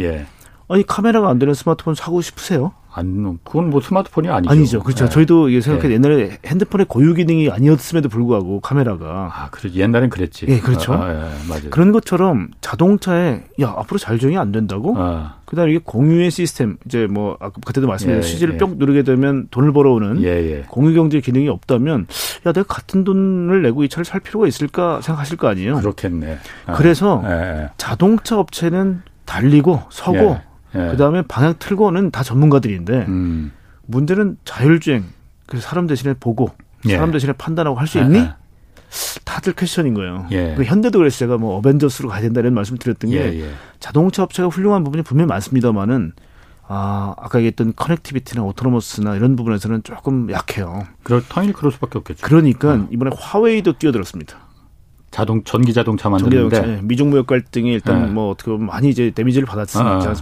[0.71, 2.71] 아니 카메라가 안 되는 스마트폰 사고 싶으세요?
[2.93, 4.51] 안, 그건 뭐 스마트폰이 아니죠.
[4.51, 4.79] 아니죠.
[4.83, 5.05] 그렇죠.
[5.05, 5.09] 네.
[5.09, 5.93] 저희도 생각해 네.
[5.93, 9.31] 옛날에 핸드폰의 고유 기능이 아니었음에도 불구하고 카메라가.
[9.33, 9.71] 아, 그래.
[9.73, 10.47] 옛날엔 그랬지.
[10.49, 10.93] 예, 그렇죠.
[10.93, 11.69] 아, 아, 예, 맞아요.
[11.69, 14.95] 그런 것처럼 자동차에, 야, 앞으로 자율주행이 안 된다고?
[14.97, 15.35] 아.
[15.45, 18.57] 그 다음에 이게 공유의 시스템, 이제 뭐, 아까 그때도 말씀드린 예, 스위치를 예.
[18.57, 20.65] 뿅 누르게 되면 돈을 벌어오는 예, 예.
[20.67, 22.07] 공유 경제 기능이 없다면,
[22.45, 25.77] 야, 내가 같은 돈을 내고 이 차를 살 필요가 있을까 생각하실 거 아니에요?
[25.77, 26.39] 그렇겠네.
[26.65, 26.73] 아.
[26.73, 30.37] 그래서 예, 자동차 업체는 달리고 서고
[30.75, 30.79] 예.
[30.91, 33.51] 그다음에 방향 틀고는 다 전문가들인데 음.
[33.85, 35.03] 문제는 자율주행.
[35.47, 36.51] 그래서 사람 대신에 보고
[36.87, 36.95] 예.
[36.95, 38.17] 사람 대신에 판단하고 할 수 있니?
[38.19, 38.33] 예.
[39.23, 40.27] 다들 question인 거예요.
[40.31, 40.53] 예.
[40.55, 43.51] 그 현대도 그래서 제가 뭐 어벤져스로 가야 된다 이런 말씀 드렸던 게 예, 예.
[43.79, 46.11] 자동차 업체가 훌륭한 부분이 분명히 많습니다만은
[46.67, 50.87] 아, 아까 얘기했던 connectivity나 autonomous나 이런 부분에서는 조금 약해요.
[51.03, 52.25] 그럴 당연히 그럴 수밖에 없겠죠.
[52.25, 52.87] 그러니까 어.
[52.91, 54.37] 이번에 화웨이도 뛰어들었습니다.
[55.11, 58.11] 자동 전기 자동차 만드는데 전기 자동차, 미중 무역 갈등이 일단 네.
[58.11, 59.91] 뭐 어떻게 보면 많이 이제 데미지를 받았습니다.
[59.91, 60.15] 아, 아.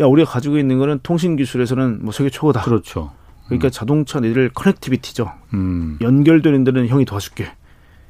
[0.00, 2.62] 야 우리가 가지고 있는 거는 통신 기술에서는 뭐 세계 최고다.
[2.62, 3.12] 그렇죠.
[3.46, 3.70] 그러니까 음.
[3.70, 5.30] 자동차 내들 커넥티비티죠.
[5.54, 5.98] 음.
[6.00, 7.52] 연결되는 데는 형이 도와줄게.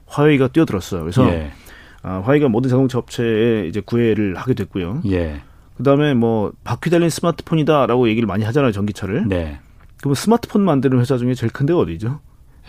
[0.07, 1.03] 화웨이가 뛰어들었어요.
[1.03, 1.53] 그래서 예.
[2.03, 5.03] 아, 화웨이가 모든 자동차 업체에 이제 구애를 하게 됐고요.
[5.07, 5.43] 예.
[5.77, 9.29] 그다음에 뭐 바퀴 달린 스마트폰이다라고 얘기를 많이 하잖아요 전기차를.
[9.29, 9.59] 네.
[10.01, 12.21] 그럼 스마트폰 만드는 회사 중에 제일 큰 데가 어디죠?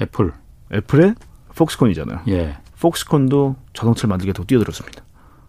[0.02, 0.34] 애플.
[0.74, 1.16] 애플의
[1.56, 2.22] 폭스콘이잖아요.
[2.30, 2.58] 예.
[2.84, 5.04] 폭스콘도 자동차를 만들게 더 뛰어들었습니다.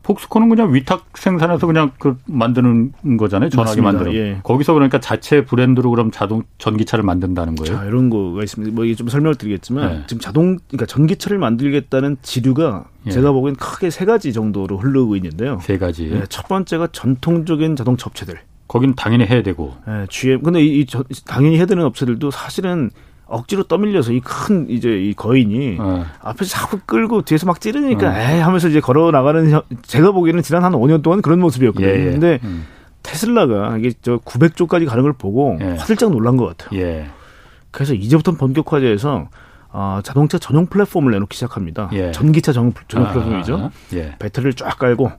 [0.05, 3.49] 폭스콘은 그냥 위탁 생산해서 그냥 그 만드는 거잖아요.
[3.49, 4.15] 전화기 만드는.
[4.15, 4.41] 예.
[4.45, 7.79] 거기서 그러니까 자체 브랜드로 그럼 자동 전기차를 만든다는 거예요.
[7.79, 8.77] 자, 이런 거가 있습니다.
[8.77, 10.07] 뭐 이게 좀 설명을 드리겠지만 예.
[10.07, 13.11] 지금 자동 그러니까 전기차를 만들겠다는 지류가 예.
[13.11, 15.59] 제가 보기엔 크게 세 가지 정도로 흐르고 있는데요.
[15.63, 16.11] 세 가지.
[16.13, 18.39] 예, 첫 번째가 전통적인 자동차 업체들.
[18.69, 19.75] 거긴 당연히 해야 되고.
[19.89, 20.43] 예, GM.
[20.43, 22.91] 근데 이, 이 저, 당연히 해야 되는 업체들도 사실은
[23.27, 26.05] 억지로 떠밀려서 이 큰 이제 이 거인이 어.
[26.23, 28.15] 앞에서 자꾸 끌고 뒤에서 막 찌르니까 어.
[28.17, 31.89] 에이 하면서 이제 걸어 나가는 제가 보기에는 지난 한 5년 동안 그런 모습이었거든요.
[31.89, 32.11] 예, 예.
[32.13, 32.67] 근데 음.
[33.03, 35.77] 테슬라가 이게 저 900조까지 가는 걸 보고 예.
[35.77, 36.81] 화들짝 놀란 것 같아요.
[36.81, 37.07] 예.
[37.71, 39.29] 그래서 이제부터 본격화돼서
[39.71, 41.91] 어, 자동차 전용 플랫폼을 내놓기 시작합니다.
[41.93, 42.13] 예.
[42.13, 43.57] 전기차 전용, 전용 아, 플랫폼이죠.
[43.57, 44.17] 아, 아.
[44.19, 45.11] 배터리를 쫙 깔고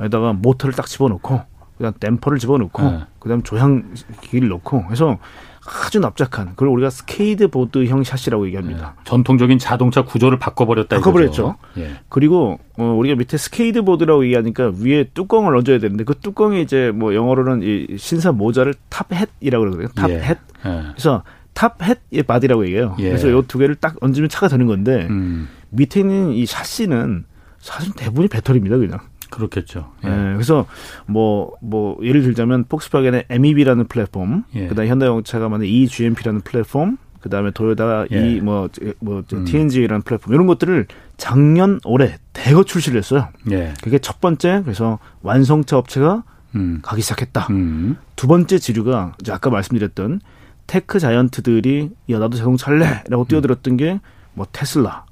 [0.00, 1.40] 여기다가 모터를 딱 집어넣고
[1.78, 3.06] 그다음 댐퍼를 집어넣고 아.
[3.20, 5.18] 그다음 조향기를 넣고 해서
[5.66, 8.94] 아주 납작한 그걸 우리가 스케이트보드형 샤시라고 얘기합니다.
[8.98, 9.02] 네.
[9.04, 10.96] 전통적인 자동차 구조를 바꿔버렸다.
[10.96, 11.56] 바꿔버렸죠.
[11.78, 11.92] 예.
[12.08, 17.62] 그리고 어, 우리가 밑에 스케이트보드라고 얘기하니까 위에 뚜껑을 얹어야 되는데 그 뚜껑이 이제 뭐 영어로는
[17.62, 19.88] 이 신사 모자를 top hat이라고 그러거든요.
[19.94, 20.38] top hat.
[20.66, 20.70] 예.
[20.70, 20.82] 예.
[20.92, 21.22] 그래서
[21.54, 22.96] top hat의 바디라고 얘기해요.
[22.98, 23.08] 예.
[23.08, 25.48] 그래서 이 두 개를 딱 얹으면 차가 되는 건데 음.
[25.70, 27.24] 밑에 있는 이 샤시는
[27.58, 28.98] 사실 대부분이 배터리입니다, 그냥.
[29.34, 29.92] 그렇겠죠.
[30.04, 30.08] 예.
[30.08, 30.66] 네, 그래서
[31.06, 34.66] 뭐뭐 뭐 예를 들자면 폭스바겐의 MEB라는 플랫폼, 예.
[34.68, 38.36] 그 다음에 현대자동차가 만든 E-GMP라는 플랫폼, 그 다음에 도요타 예.
[38.36, 38.68] 이뭐뭐
[39.00, 39.44] 뭐, 음.
[39.44, 43.28] TNGA라는 플랫폼 이런 것들을 작년 올해 대거 출시를 했어요.
[43.50, 43.74] 예.
[43.82, 46.80] 그게 첫 번째 그래서 완성차 업체가 음.
[46.82, 47.48] 가기 시작했다.
[47.50, 47.96] 음.
[48.16, 50.20] 두 번째 지류가 이제 아까 말씀드렸던
[50.66, 54.00] tech giant들이 야 나도 자동차 할래 라고 뛰어들었던 게
[54.34, 55.06] 뭐 테슬라,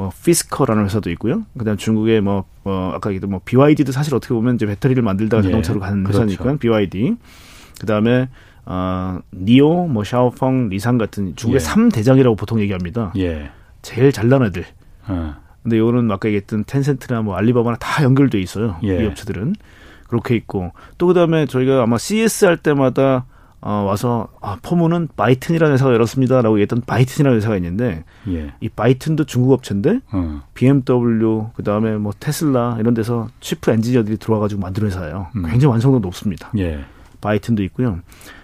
[0.00, 1.42] 뭐 피스커라는 회사도 있고요.
[1.58, 5.48] 그다음 중국의 뭐, 뭐 아까 얘기했던 뭐 BYD도 사실 어떻게 보면 이제 배터리를 만들다가 예,
[5.48, 6.22] 자동차로 가는 그렇죠.
[6.22, 7.16] 회사니까 BYD.
[7.80, 8.30] 그다음에
[8.64, 11.66] 어 니오, 뭐 샤오펑, 리상 같은 중국의 예.
[11.66, 13.12] 3대장이라고 보통 얘기합니다.
[13.18, 13.50] 예.
[13.82, 14.64] 제일 잘난 애들.
[15.06, 15.34] 어.
[15.62, 18.78] 근데 이거는 아까 얘기했던 텐센트나 뭐 알리바바나 다 연결돼 있어요.
[18.84, 19.04] 예.
[19.04, 19.54] 이 업체들은
[20.08, 23.26] 그렇게 있고 또 그다음에 저희가 아마 CES 할 때마다
[23.62, 28.54] 어, 와서 아, 포문은 바이튼이라는 회사가 열었습니다라고 얘기했던 바이튼이라는 회사가 있는데 예.
[28.60, 30.42] 이 바이튼도 중국 업체인데 어.
[30.54, 35.28] BMW 그다음에 뭐 테슬라 이런 데서 chief engineer들이 들어와 가지고 만든 회사예요.
[35.36, 35.42] 음.
[35.42, 36.50] 굉장히 완성도 높습니다.
[36.56, 36.84] 예.
[37.20, 38.00] 바이튼도 있고요.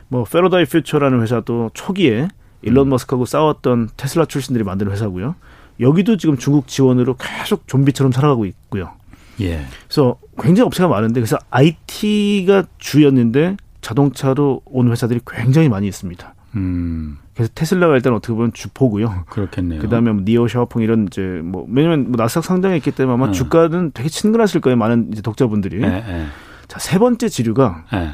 [0.09, 2.29] 뭐 페러다이 퓨처라는 회사도 초기에
[2.61, 2.91] 일론 음.
[2.91, 5.35] 머스크하고 싸웠던 테슬라 출신들이 만든 회사고요.
[5.81, 8.93] 여기도 지금 중국 지원으로 계속 좀비처럼 살아가고 있고요.
[9.41, 9.67] 예.
[9.87, 16.35] 그래서 굉장히 업체가 많은데 그래서 IT가 주였는데 자동차로 온 회사들이 굉장히 많이 있습니다.
[16.57, 17.19] 음.
[17.35, 19.27] 그래서 테슬라가 일단 어떻게 보면 주포고요.
[19.29, 19.81] 그렇겠네요.
[19.81, 23.33] 그다음에 뭐 니오 샤오펑 이런 이제 뭐 왜냐면 뭐 나스닥 상장에 있기 때문에 아마 어.
[23.33, 24.77] 주가는 되게 친근하실 거예요.
[24.77, 25.85] 많은 이제 독자분들이.
[25.85, 26.27] 에, 에.
[26.67, 28.09] 자, 세 번째 지류가 에.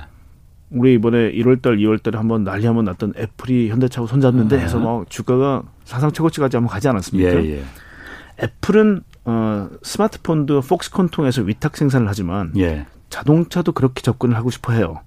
[0.68, 5.08] 우리 이번에 1월 달, 2월 달에 한번 난리 한번 났던 애플이 현대차하고 손잡는데 해서 막
[5.08, 7.44] 주가가 사상 최고치까지 한번 가지 않았습니까?
[7.44, 7.62] 예, 예.
[8.42, 12.86] 애플은 어, 스마트폰도 폭스콘 통해서 위탁 생산을 하지만 예.
[13.08, 15.00] 자동차도 그렇게 접근을 하고 싶어 해요.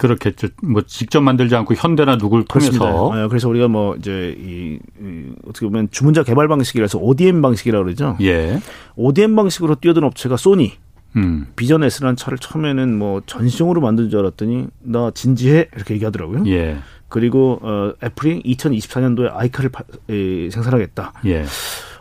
[0.00, 0.48] 그렇겠죠.
[0.62, 3.12] 뭐 직접 만들지 않고 현대나 누굴 통해서.
[3.14, 8.16] 네, 그래서 우리가 뭐 이제 이, 이 어떻게 보면 주문자 개발 방식이라서 ODM 방식이라고 그러죠.
[8.22, 8.60] 예.
[8.96, 10.72] ODM 방식으로 뛰어든 업체가 소니.
[11.16, 11.48] 음.
[11.54, 16.44] 비전 S라는 차를 처음에는 뭐 전시용으로 만든 줄 알았더니 나 진지해 이렇게 얘기하더라고요.
[16.46, 16.78] 예.
[17.10, 21.12] 그리고 어 애플이 2024년도에 아이카를 파, 에, 생산하겠다.
[21.26, 21.44] 예.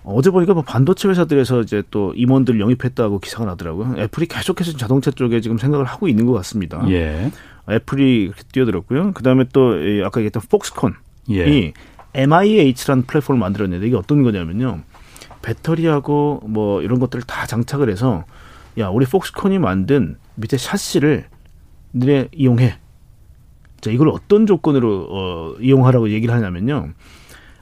[0.04, 3.96] 어제 보니까 뭐 반도체 회사들에서 이제 또 임원들 영입했다고 기사가 나더라고요.
[3.98, 6.84] 애플이 계속해서 자동차 쪽에 지금 생각을 하고 있는 것 같습니다.
[6.90, 7.32] 예.
[7.72, 9.14] 애플이 뛰어들었고요.
[9.14, 9.74] 그 다음에 또
[10.06, 10.94] 아까 얘기했던 폭스콘이
[11.32, 11.74] 예.
[12.14, 14.82] MIH라는 플랫폼을 만들었는데 이게 어떤 거냐면요.
[15.42, 18.26] 배터리하고 뭐 이런 것들을 다 장착을 해서
[18.78, 21.26] 야 우리 폭스콘이 만든 밑에 샤시를
[21.92, 22.78] 너네 이용해.
[23.82, 26.90] 자 이걸 어떤 조건으로 어, 이용하라고 얘기를 하냐면요.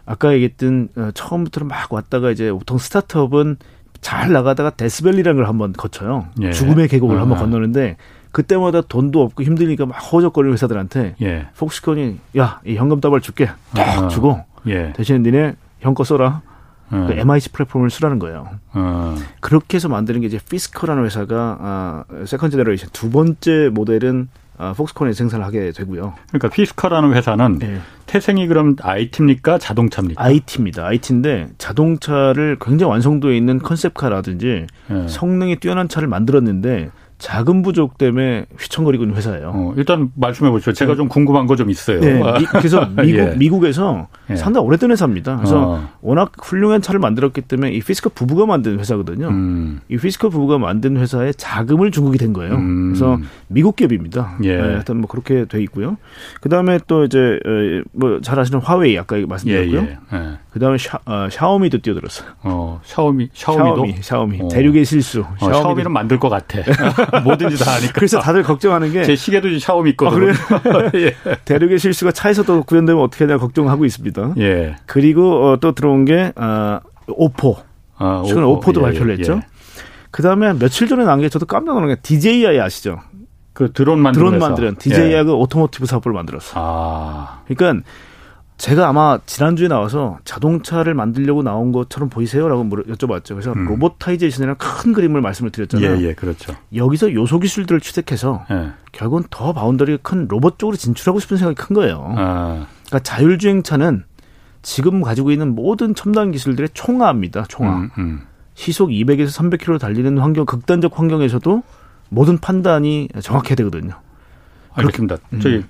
[0.05, 3.57] 아까 얘기했던 어, 처음부터 막 왔다가 이제 보통 스타트업은
[4.01, 6.29] 잘 나가다가 데스밸리라는 걸 한번 거쳐요.
[6.41, 6.51] 예.
[6.51, 7.21] 죽음의 계곡을 아.
[7.21, 7.97] 한번 건너는데
[8.31, 11.47] 그때마다 돈도 없고 힘드니까 막 허적거리는 회사들한테 예.
[11.57, 14.07] 폭스콘이 야 이 현금 더블 줄게 딱 아.
[14.07, 14.93] 주고 예.
[14.95, 16.41] 대신 니네 현거 써라.
[16.89, 17.05] 어.
[17.07, 18.49] 그 MIH 플랫폼을 쓰라는 거예요.
[18.73, 19.15] 어.
[19.41, 25.11] 그렇게 해서 만드는 게 이제 피스커라는 회사가 아, second generation 두 번째 모델은 아, 폭스콘에
[25.13, 26.13] 생산을 하게 되고요.
[26.29, 27.79] 그러니까 피스커라는 회사는 네.
[28.07, 30.23] 태생이 그럼 IT입니까 자동차입니까?
[30.23, 30.85] IT입니다.
[30.87, 35.07] IT인데 자동차를 굉장히 완성도 있는 concept car라든지 네.
[35.07, 39.51] 성능이 뛰어난 차를 만들었는데 자금 부족 때문에 휘청거리고 있는 회사예요.
[39.53, 40.73] 어, 일단 말씀해 보시죠.
[40.73, 40.97] 제가 네.
[40.97, 41.99] 좀 궁금한 거 좀 있어요.
[41.99, 43.35] 네, 미, 그래서 미국, 예.
[43.35, 44.35] 미국에서 예.
[44.35, 45.37] 상당히 오래된 회사입니다.
[45.37, 45.89] 그래서 어.
[46.01, 49.29] 워낙 훌륭한 차를 만들었기 때문에 이 피스커 부부가 만든 회사거든요.
[49.29, 49.79] 음.
[49.89, 52.53] 이 피스커 부부가 만든 회사에 자금을 중국이 댄 거예요.
[52.55, 52.89] 음.
[52.93, 54.37] 그래서 미국 기업입니다.
[54.43, 54.55] 예.
[54.57, 55.97] 네, 하여튼 뭐 그렇게 돼 있고요.
[56.41, 57.39] 그 다음에 또 이제
[57.93, 59.79] 뭐 잘 아시는 화웨이 아까 말씀드렸고요.
[59.81, 60.17] 예, 예.
[60.17, 60.37] 예.
[60.57, 62.29] 그 다음에 샤, 어, 샤오미도 뛰어들었어요.
[62.41, 63.75] 어, 샤오미, 샤오미도?
[63.75, 64.41] 샤오미, 샤오미.
[64.41, 64.47] 어.
[64.47, 65.23] 대륙의 실수.
[65.39, 66.57] 어, 샤오미 는 만들 것 같아.
[67.21, 67.93] 뭐든지 다 하니까.
[67.93, 69.03] 그래서 다들 걱정하는 게.
[69.03, 70.31] 제 시계도 샤오미 있거든요.
[70.31, 71.15] 아, 예.
[71.45, 74.33] 대륙의 실수가 차에서도 구현되면 어떻게 하냐 걱정하고 있습니다.
[74.39, 74.77] 예.
[74.87, 77.57] 그리고 어, 또 들어온 게, 어, 오포.
[77.97, 78.73] 아, 최근에 오포.
[78.73, 79.33] 도 예, 발표를 예, 했죠.
[79.33, 79.41] 예.
[80.09, 83.01] 그 다음에 며칠 전에 나온 게 저도 깜짝 놀란 게 DJI 아시죠?
[83.53, 85.21] 그 드론 만드는 드론 만드는 DJI가 예.
[85.21, 86.53] automotive 사업을 만들었어.
[86.55, 87.41] 아.
[87.47, 87.83] 그러니까
[88.57, 93.29] 제가 아마 지난주에 나와서 자동차를 만들려고 나온 것처럼 보이세요라고 여쭤봤죠.
[93.29, 93.65] 그래서 음.
[93.65, 95.97] robotization이라는 큰 그림을 말씀을 드렸잖아요.
[95.97, 96.55] 예, 예, 그렇죠.
[96.75, 98.71] 여기서 요소 기술들을 취득해서 예.
[98.91, 102.15] 결국은 더 boundary가 큰 로봇 쪽으로 진출하고 싶은 생각이 큰 거예요.
[102.17, 102.65] 아.
[102.87, 104.05] 그러니까 자율주행차는
[104.63, 107.45] 지금 가지고 있는 모든 첨단 기술들의 총화입니다.
[107.47, 107.77] 총화.
[107.77, 108.21] 음, 음.
[108.55, 111.61] 시속 200에서 300km 달리는 환경, 극단적 환경에서도
[112.09, 113.93] 모든 판단이 정확해야 되거든요.
[114.73, 115.17] 알겠습니다.
[115.33, 115.39] 음.
[115.41, 115.63] 저희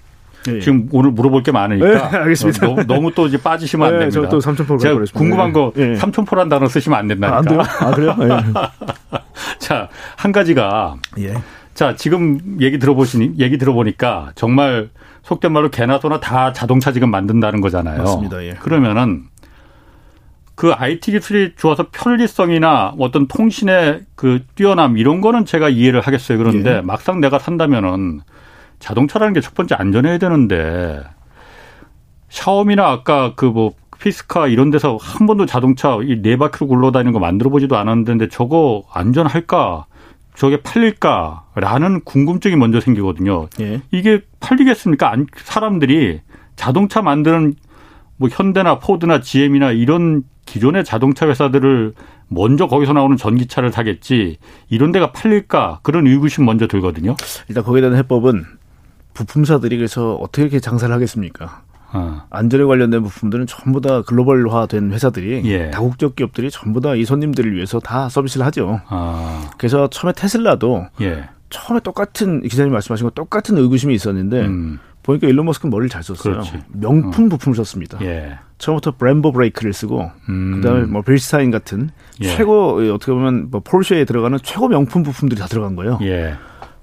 [0.47, 0.59] 예.
[0.59, 2.09] 지금 오늘 물어볼 게 많으니까.
[2.09, 2.65] 네, 알겠습니다.
[2.65, 4.21] 너무, 너무, 또 이제 빠지시면 안 네, 됩니다.
[4.21, 5.95] 저또 삼천포 제가 궁금한 거 네.
[5.95, 7.35] 삼천포란 단어 쓰시면 안 된다니까.
[7.35, 7.61] 아, 안 돼요?
[7.79, 8.15] 아, 그래요?
[8.19, 8.27] 네.
[9.59, 10.95] 자, 한 가지가.
[11.19, 11.33] 예.
[11.73, 14.89] 자, 지금 얘기 들어보시니, 얘기 들어보니까 정말
[15.23, 17.99] 속된 말로 개나 소나 다 자동차 지금 만든다는 거잖아요.
[17.99, 18.43] 맞습니다.
[18.43, 18.53] 예.
[18.53, 19.25] 그러면은
[20.55, 26.39] 그 IT 기술이 좋아서 편리성이나 어떤 통신의 그 뛰어남 이런 거는 제가 이해를 하겠어요.
[26.39, 26.81] 그런데 예.
[26.81, 28.21] 막상 내가 산다면은
[28.79, 31.01] 자동차라는 게 첫 번째 안전해야 되는데
[32.29, 37.19] 샤오미나 아까 그 뭐 피스카 이런 데서 한 번도 자동차 이 네 바퀴로 굴러다니는 거
[37.19, 39.85] 만들어 보지도 않았는데 저거 안전할까?
[40.35, 43.47] 저게 팔릴까라는 궁금증이 먼저 생기거든요.
[43.59, 43.81] 예.
[43.89, 45.15] 이게 팔리겠습니까?
[45.37, 46.21] 사람들이
[46.55, 47.55] 자동차 만드는
[48.17, 51.93] 뭐 현대나 포드나 GM이나 이런 기존의 자동차 회사들을
[52.27, 54.37] 먼저 거기서 나오는 전기차를 사겠지
[54.69, 57.15] 이런 데가 팔릴까 그런 의구심 먼저 들거든요.
[57.49, 58.45] 일단 거기에 대한 해법은
[59.17, 61.61] 부품사들이 그래서 어떻게 이렇게 장사를 하겠습니까?
[61.93, 62.21] 어.
[62.29, 65.71] 안전에 관련된 부품들은 전부 다 글로벌화된 회사들이 예.
[65.71, 68.81] 다국적 기업들이 전부 다 이 손님들을 위해서 다 서비스를 하죠.
[68.89, 69.49] 아.
[69.57, 71.29] 그래서 처음에 테슬라도 예.
[71.49, 74.79] 처음에 똑같은 기자님 말씀하신 거 똑같은 의구심이 있었는데 음.
[75.03, 76.33] 보니까 일론 머스크는 머리를 잘 썼어요.
[76.33, 76.59] 그렇지.
[76.73, 77.29] 명품 어.
[77.29, 77.97] 부품을 썼습니다.
[78.01, 78.37] 예.
[78.57, 80.55] 처음부터 브렘보 브레이크를 쓰고 음.
[80.61, 81.89] 그다음에 뭐 빌스타인 같은
[82.21, 82.27] 예.
[82.27, 85.99] 최고 어떻게 보면 뭐 폴쉐에 들어가는 최고 명품 부품들이 다 들어간 거예요.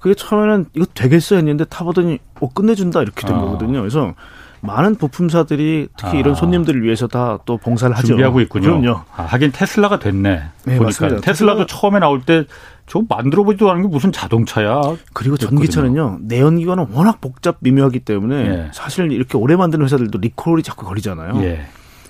[0.06, 0.12] 예.
[0.12, 3.40] 그게 처음에는 이거 되겠어 했는데 타보더니 어 끝내준다 이렇게 된 어.
[3.40, 3.80] 거거든요.
[3.80, 4.14] 그래서
[4.60, 6.20] 많은 부품사들이 특히 아.
[6.20, 8.06] 이런 손님들을 위해서 다 또 봉사를 하죠.
[8.08, 8.80] 준비하고 있군요.
[8.80, 9.00] 그럼요.
[9.14, 10.30] 아, 하긴 테슬라가 됐네.
[10.30, 11.20] 네, 보니까 맞습니다.
[11.20, 11.66] 테슬라도 테슬라...
[11.66, 12.44] 처음에 나올 때
[12.86, 14.80] 저 만들어 보지도 않은 게 무슨 자동차야.
[15.12, 18.70] 그리고 전기차는요 내연기관은 워낙 복잡 미묘하기 때문에 예.
[18.72, 21.42] 사실 이렇게 오래 만드는 회사들도 리콜이 자꾸 걸리잖아요.
[21.44, 21.66] 예.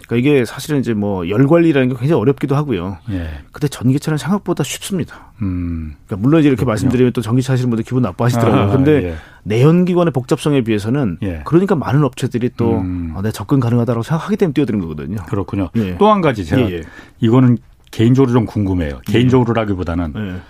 [0.07, 2.99] 그러니까 이게 사실은 이제 뭐 열 관리라는 게 굉장히 어렵기도 하고요.
[3.11, 3.31] 예.
[3.53, 5.33] 근데 전기차는 생각보다 쉽습니다.
[5.43, 5.95] 음.
[6.07, 6.73] 그러니까 물론 이제 이렇게 그렇군요.
[6.73, 8.63] 말씀드리면 또 전기차 하시는 분들 기분 나빠하시더라고요.
[8.63, 9.15] 아, 근데 예.
[9.45, 11.41] 내연기관의 복잡성에 비해서는 예.
[11.45, 13.13] 그러니까 많은 업체들이 또 음.
[13.15, 15.17] 어, 내 접근 가능하다고 생각하기 때문에 뛰어드는 거거든요.
[15.27, 15.71] 그렇군요.
[15.77, 15.97] 예.
[15.99, 16.83] 또한 가지 제가 예, 예.
[17.21, 17.59] 이거는
[17.91, 19.01] 개인적으로 좀 궁금해요.
[19.07, 20.41] 개인적으로라기보다는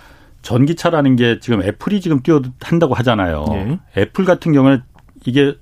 [0.43, 3.79] 전기차라는 게 지금 애플이 지금 뛰어 한다고 하잖아요.
[3.97, 4.83] 애플 같은 경우는
[5.25, 5.55] 이게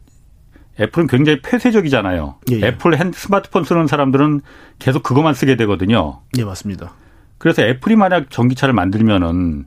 [0.80, 2.36] 애플은 굉장히 폐쇄적이잖아요.
[2.50, 2.66] 예, 예.
[2.66, 4.40] 애플 핸 스마트폰 쓰는 사람들은
[4.78, 6.20] 계속 그것만 쓰게 되거든요.
[6.38, 6.94] 예, 맞습니다.
[7.38, 9.66] 그래서 애플이 만약 전기차를 만들면은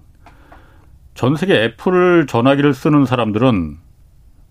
[1.14, 3.78] 전 세계 애플 전화기를 쓰는 사람들은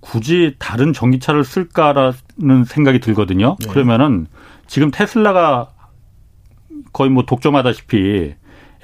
[0.00, 3.56] 굳이 다른 전기차를 쓸까라는 생각이 들거든요.
[3.62, 3.70] 예.
[3.70, 4.26] 그러면은
[4.66, 5.72] 지금 테슬라가
[6.92, 8.34] 거의 뭐 독점하다시피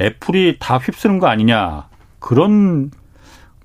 [0.00, 2.90] 애플이 다 휩쓰는 거 아니냐 그런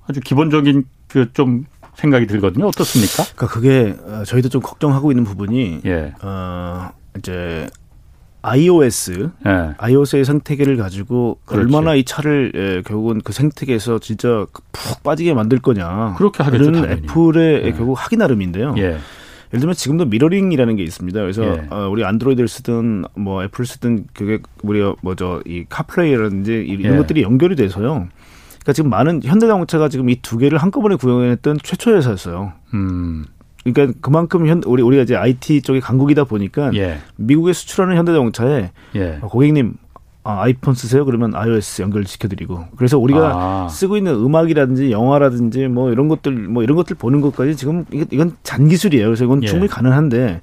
[0.06, 1.64] 아주 기본적인 그 좀
[1.96, 2.66] 생각이 들거든요.
[2.66, 3.24] 어떻습니까?
[3.34, 6.12] 그러니까 그게 어, 저희도 좀 걱정하고 있는 부분이 예.
[6.22, 7.66] 어 이제
[8.42, 9.74] iOS, 예.
[9.78, 11.64] iOS의 생태계를 가지고 그렇지.
[11.64, 16.14] 얼마나 이 차를 예, 결국은 그 생태계에서 진짜 푹 빠지게 만들 거냐.
[16.16, 16.70] 그렇게 하겠죠.
[16.76, 17.72] 애플의 예.
[17.72, 18.74] 결국 하기 나름인데요.
[18.78, 18.82] 예.
[19.52, 21.20] 예를 들면 지금도 mirroring이라는 게 있습니다.
[21.20, 21.66] 그래서 예.
[21.70, 26.98] 어, 우리 안드로이드를 쓰든 뭐 애플 쓰든 그게 우리 뭐죠 이 CarPlay라든지 이런 예.
[26.98, 28.08] 것들이 연결이 돼서요.
[28.66, 32.52] 그러니까 지금 많은 현대자동차가 지금 이 두 개를 한꺼번에 구현했던 최초 회사였어요.
[32.74, 33.24] 음.
[33.62, 36.98] 그러니까 그만큼 현 우리 우리가 이제 IT 쪽이 강국이다 보니까 예.
[37.16, 39.18] 미국에 수출하는 현대자동차에 예.
[39.22, 39.74] 어, 고객님
[40.24, 41.04] 아, 아이폰 쓰세요?
[41.04, 43.68] 그러면 iOS 연결 시켜드리고 그래서 우리가 아.
[43.68, 49.06] 쓰고 있는 음악이라든지 영화라든지 뭐 이런 것들 뭐 이런 것들 보는 것까지 지금 이건 잔기술이에요.
[49.06, 49.46] 그래서 이건 예.
[49.46, 50.40] 충분히 가능한데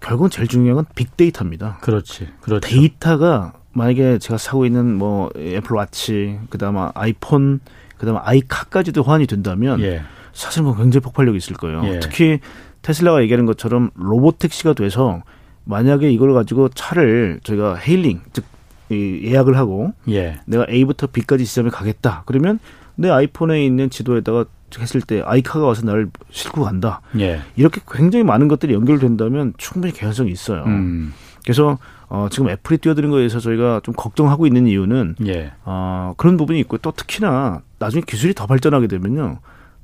[0.00, 1.78] 결국은 제일 중요한 건 빅데이터입니다.
[1.80, 2.28] 그렇지.
[2.42, 2.68] 그렇죠.
[2.68, 7.60] 데이터가 만약에 제가 사고 있는 뭐 애플 워치, 그다음에 아이폰,
[7.98, 10.02] 그다음에 아이카까지도 호환이 된다면 예.
[10.32, 11.82] 사실 뭐 굉장히 폭발력이 있을 거예요.
[11.84, 12.00] 예.
[12.00, 12.40] 특히
[12.82, 15.22] 테슬라가 얘기하는 것처럼 로봇 택시가 돼서
[15.64, 18.44] 만약에 이걸 가지고 차를 저희가 헤일링 즉
[18.90, 20.40] 예약을 하고 예.
[20.46, 22.24] 내가 A부터 B까지 지점에 가겠다.
[22.26, 22.58] 그러면
[22.94, 24.44] 내 아이폰에 있는 지도에다가
[24.78, 27.00] 했을 때 아이카가 와서 나를 싣고 간다.
[27.18, 27.40] 예.
[27.56, 30.64] 이렇게 굉장히 많은 것들이 연결된다면 충분히 개연성이 있어요.
[30.64, 31.12] 음.
[31.44, 31.78] 그래서
[32.14, 35.52] 어, 지금 애플이 뛰어드는 거에 대해서 저희가 좀 걱정하고 있는 이유는 예.
[35.64, 39.38] 어, 그런 부분이 있고 또 특히나 나중에 기술이 더 발전하게 되면요.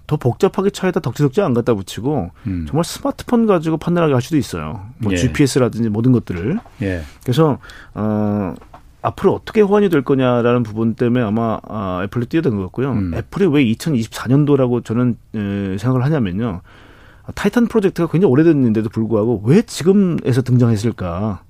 [0.07, 2.67] 더 복잡하게 차에다 덕지덕지 안 갖다 붙이고 음.
[2.69, 4.83] 정말 스마트폰 가지고 판단하게 할 수도 있어요.
[4.99, 5.17] 뭐 예.
[5.17, 6.59] GPS라든지 모든 것들을.
[6.83, 7.01] 예.
[7.23, 7.61] 그래서
[7.95, 8.55] 어
[9.01, 12.93] 앞으로 어떻게 호환이 될 거냐라는 부분 때문에 아마 아, 애플이 뛰어든 것 같고요.
[12.93, 13.15] 음.
[13.15, 16.61] 애플이 왜 2024년도라고 저는 에, 생각을 하냐면요.
[17.35, 21.43] 타이탄 프로젝트가 굉장히 오래됐는데도 불구하고 왜 지금에서 등장했을까?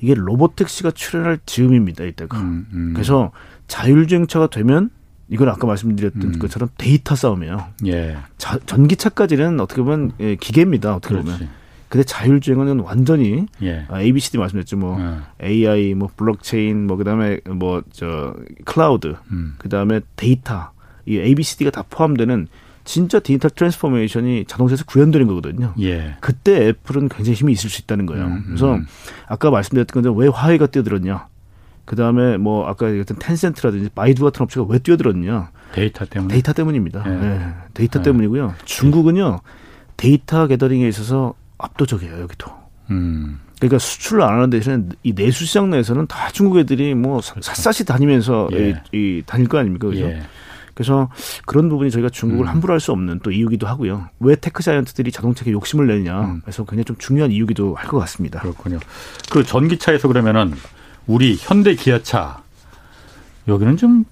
[0.00, 2.38] 이게 로보택시가 출현할 즈음입니다 이때가.
[2.38, 2.92] 음, 음.
[2.94, 3.32] 그래서
[3.68, 4.90] 자율주행차가 되면
[5.28, 6.38] 이건 아까 말씀드렸던 음.
[6.38, 7.64] 것처럼 데이터 싸움이에요.
[7.86, 8.16] 예.
[8.38, 10.94] 자, 전기차까지는 어떻게 보면 예, 기계입니다.
[10.96, 11.30] 어떻게 그렇지.
[11.32, 11.48] 보면.
[11.88, 13.86] 근데 자율주행은 완전히 예.
[13.88, 14.76] 아, ABCD 말씀드렸죠.
[14.76, 15.46] 뭐 예.
[15.46, 19.54] AI, 뭐 블록체인, 뭐 그다음에 뭐 저 클라우드, 음.
[19.58, 20.70] 그다음에 데이터,
[21.06, 22.48] 이 ABCD가 다 포함되는
[22.86, 25.74] 진짜 digital transformation이 자동차에서 구현되는 거거든요.
[25.80, 26.16] 예.
[26.20, 28.24] 그때 애플은 굉장히 힘이 있을 수 있다는 거예요.
[28.24, 28.86] 음, 그래서 음.
[29.26, 31.26] 아까 말씀드렸던 건데 왜 화웨이가 뛰어들었냐?
[31.84, 35.50] 그 다음에 뭐 아까 얘기했던 텐센트라든지 바이두 같은 업체가 왜 뛰어들었냐?
[35.72, 36.28] 데이터 때문.
[36.28, 37.04] 데이터 때문입니다.
[37.06, 37.10] 예.
[37.10, 37.54] 네.
[37.74, 38.04] 데이터 네.
[38.04, 38.54] 때문이고요.
[38.64, 39.40] 중국은요
[39.96, 42.50] data gathering에 있어서 압도적이에요 여기도.
[42.90, 43.40] 음.
[43.58, 47.40] 그러니까 수출을 안 하는 대신에 이 내수 시장 내에서는 다 중국 애들이 뭐 그렇죠.
[47.40, 48.80] 샅샅이 다니면서 예.
[48.92, 49.88] 이, 이 다닐 거 아닙니까?
[49.88, 50.08] 그죠?
[50.76, 50.84] 예.
[50.84, 51.08] 그래서
[51.46, 52.48] 그런 부분이 저희가 중국을 음.
[52.48, 54.08] 함부로 할 수 없는 또 이유기도 하고요.
[54.20, 56.20] 왜 tech giant들이 자동차에 욕심을 내느냐.
[56.20, 56.40] 음.
[56.42, 58.40] 그래서 굉장히 좀 중요한 이유기도 할 것 같습니다.
[58.40, 58.78] 그렇군요.
[59.30, 60.52] 그 전기차에서 그러면은
[61.06, 62.42] 우리 현대 기아차
[63.48, 64.04] 여기는 좀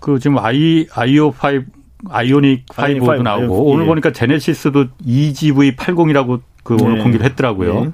[0.00, 1.34] 그 지금 아이 아이오 5
[2.08, 3.88] 아이오닉 5도 나오고 아이오닉, 오늘 예.
[3.88, 7.02] 보니까 제네시스도 EGV80이라고 그 오늘 네.
[7.02, 7.84] 공개를 했더라고요.
[7.84, 7.92] 네.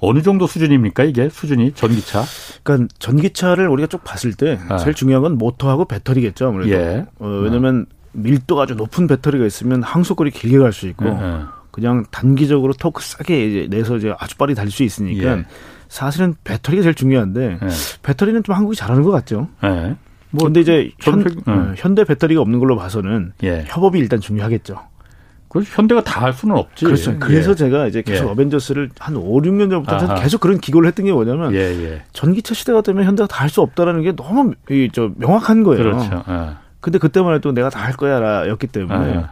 [0.00, 2.24] 어느 정도 수준입니까 이게 수준이 전기차?
[2.62, 4.76] 그러니까 전기차를 우리가 쭉 봤을 때 아.
[4.78, 6.70] 제일 중요한 건 모터하고 배터리겠죠 아무래도.
[6.70, 7.06] 예.
[7.18, 11.06] 어, 왜냐하면 밀도가 아주 높은 배터리가 있으면 항속거리 길게 갈 수 있고.
[11.06, 11.10] 예.
[11.10, 11.40] 예.
[11.70, 15.44] 그냥 단기적으로 토크 싸게 이제 내서 이제 아주 빠르게 달릴 수 있으니까 예.
[15.88, 17.68] 사실은 배터리가 제일 중요한데 예.
[18.02, 19.48] 배터리는 좀 한국이 잘하는 것 같죠.
[19.64, 19.94] 예.
[20.30, 23.64] 뭐 근데 이제 현, 어, 현대 배터리가 없는 걸로 봐서는 예.
[23.68, 24.78] 협업이 일단 중요하겠죠.
[25.48, 26.84] 그 현대가 다 할 수는 없지.
[26.84, 27.18] 그렇죠.
[27.18, 27.54] 그래서 예.
[27.54, 28.30] 제가 이제 계속 예.
[28.30, 32.02] 어벤져스를 한 5, 6년 전부터 계속 그런 기고를 했던 게 뭐냐면 예, 예.
[32.12, 35.82] 전기차 시대가 되면 현대가 다 할 수 없다라는 게 너무 이, 저 명확한 거예요.
[35.82, 36.22] 그렇죠.
[36.28, 36.50] 예.
[36.80, 39.24] 근데 그때만 해도 내가 다 할 거야였기 때문에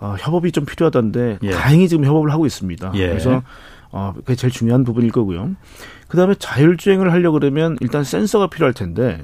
[0.00, 1.50] 어, 협업이 좀 필요하던데 예.
[1.50, 2.92] 다행히 지금 협업을 하고 있습니다.
[3.08, 3.42] 그래서
[3.92, 5.50] 어, 그게 제일 중요한 부분일 거고요.
[6.06, 9.20] 그 다음에 자율주행을 하려고 그러면 일단 센서가 필요할 텐데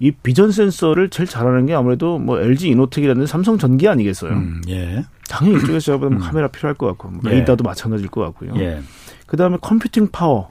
[0.00, 4.32] 이 vision sensor를 제일 잘하는 게 아무래도 뭐 LG 이노텍이랑 삼성 전기 아니겠어요.
[4.32, 5.04] 음, 예.
[5.28, 6.18] 당연히 이쪽에서 잡으면 음.
[6.18, 7.36] 카메라 필요할 것 같고 뭐 예.
[7.36, 8.52] 레이더도 마찬가지일 것 같고요.
[8.56, 8.80] 예.
[9.26, 10.50] 그다음에 computing power.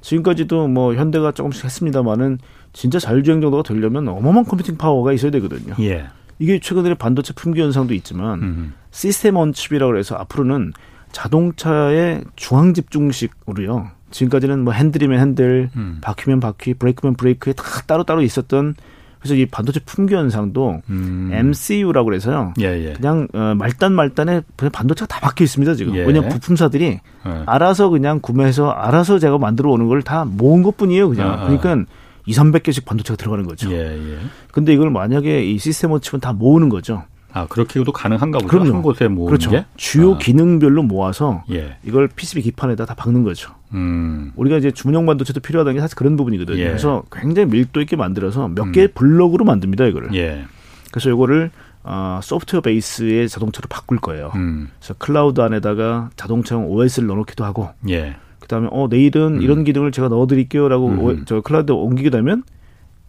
[0.00, 2.38] 지금까지도 뭐 현대가 조금씩 했습니다만은
[2.72, 5.74] 진짜 자율주행 정도가 되려면 어마어마한 컴퓨팅 파워가 있어야 되거든요.
[5.80, 6.06] 예.
[6.38, 8.74] 이게 최근에 반도체 품귀 현상도 있지만 음.
[8.90, 10.72] 시스템 언칩이라고 해서 앞으로는
[11.12, 13.90] 자동차의 중앙 집중식으로요.
[14.10, 15.98] 지금까지는 뭐 핸들이면 핸들, 음.
[16.00, 18.74] 바퀴면 바퀴, 브레이크면 브레이크에 다 따로따로 있었던
[19.18, 21.30] 그래서 이 반도체 품귀 현상도 음.
[21.32, 22.54] MCU라고 그래서요.
[22.60, 22.92] 예, 예.
[22.92, 25.96] 그냥 어, 말단 말단에 그냥 반도체가 다 박혀 있습니다 지금.
[25.96, 26.04] 예.
[26.04, 27.00] 왜냐면 부품사들이 예.
[27.46, 31.28] 알아서 그냥 구매해서 알아서 제가 만들어 오는 걸 다 모은 것뿐이에요 그냥.
[31.28, 31.48] 아, 아.
[31.48, 31.90] 그러니까
[32.26, 33.72] 2, 300개씩 반도체가 들어가는 거죠.
[33.72, 34.18] 예, 예.
[34.52, 37.02] 근데 이걸 만약에 이 시스템 on chip은 다 모으는 거죠.
[37.32, 38.48] 아 그렇게도 가능한가 보죠.
[38.48, 38.74] 그럼요.
[38.74, 39.50] 한 곳에 모으는 그렇죠.
[39.50, 39.64] 게?
[39.76, 40.18] 주요 아.
[40.18, 41.78] 기능별로 모아서 예.
[41.84, 43.52] 이걸 PCB 기판에다 다 박는 거죠.
[43.74, 44.32] 음.
[44.36, 46.58] 우리가 이제 주문형 반도체도 필요하다는 게 사실 그런 부분이거든요.
[46.58, 46.66] 예.
[46.66, 48.72] 그래서 굉장히 밀도 있게 만들어서 몇 음.
[48.72, 50.14] 개의 블록으로 만듭니다 이거를.
[50.14, 50.44] 예.
[50.90, 51.50] 그래서 이거를
[51.82, 54.32] 어, 소프트웨어 베이스의 자동차로 바꿀 거예요.
[54.34, 54.68] 음.
[54.78, 57.68] 그래서 클라우드 안에다가 자동차용 OS를 넣어놓기도 하고.
[57.88, 58.16] 예.
[58.40, 59.42] 그다음에 어 내일은 음.
[59.42, 61.24] 이런 기능을 제가 넣어드릴게요라고 음.
[61.26, 62.42] 저 클라우드 옮기게 되면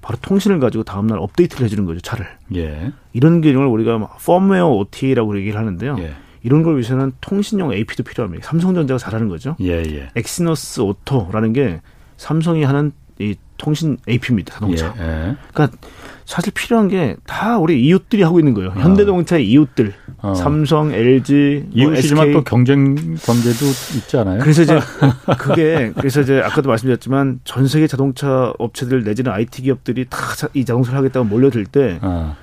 [0.01, 2.27] 바로 통신을 가지고 다음날 업데이트를 해주는 거죠 차를.
[2.55, 2.91] 예.
[3.13, 5.97] 이런 기능을 우리가 펌웨어 OTA라고 얘기를 하는데요.
[6.37, 6.47] 예.
[6.47, 8.47] 이런 걸 위해서는 통신용 AP도 필요합니다.
[8.47, 9.55] 삼성전자가 잘하는 거죠.
[9.61, 10.09] 예, 예.
[10.15, 11.81] 엑시노스 오토라는 게
[12.17, 14.53] 삼성이 하는 이 통신 AP입니다.
[14.53, 14.93] 자동차.
[14.99, 15.35] 예, 예.
[15.53, 15.77] 그러니까
[16.25, 18.69] 사실 필요한 게 다 우리 이웃들이 하고 있는 거예요.
[18.69, 18.73] 어.
[18.73, 20.35] 현대자동차의 이웃들, 어.
[20.35, 23.65] 삼성, LG, 뭐 이웃이지만 또 경쟁 관계도
[23.97, 24.39] 있지 않아요?
[24.41, 24.79] 그래서 이제
[25.39, 30.17] 그게 그래서 이제 아까도 말씀드렸지만 전 세계 자동차 업체들 내지는 IT 기업들이 다
[30.53, 31.97] 이 자동차를 하겠다고 몰려들 때.
[32.01, 32.35] 어.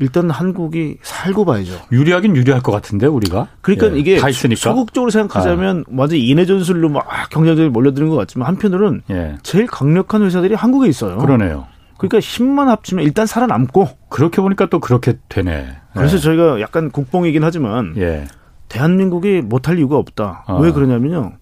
[0.00, 1.78] 일단 한국이 살고 봐야죠.
[1.92, 3.48] 유리하긴 유리할 것 같은데 우리가.
[3.60, 4.58] 그러니까 예, 이게 다 있으니까.
[4.60, 5.92] 소극적으로 생각하자면 아.
[5.96, 9.36] 완전 인해 전술로 막 경쟁적으로 몰려드는 것 같지만 한편으로는 예.
[9.42, 11.18] 제일 강력한 회사들이 한국에 있어요.
[11.18, 11.66] 그러네요.
[11.98, 13.88] 그러니까 힘만 합치면 일단 살아남고.
[14.08, 15.68] 그렇게 보니까 또 그렇게 되네.
[15.94, 16.20] 그래서 예.
[16.20, 18.24] 저희가 약간 국뽕이긴 하지만 예.
[18.68, 20.44] 대한민국이 못할 이유가 없다.
[20.48, 20.60] 어.
[20.60, 21.32] 왜 그러냐면요.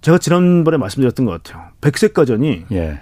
[0.00, 1.64] 제가 지난번에 말씀드렸던 것 같아요.
[1.80, 3.00] 백색 가전이 예.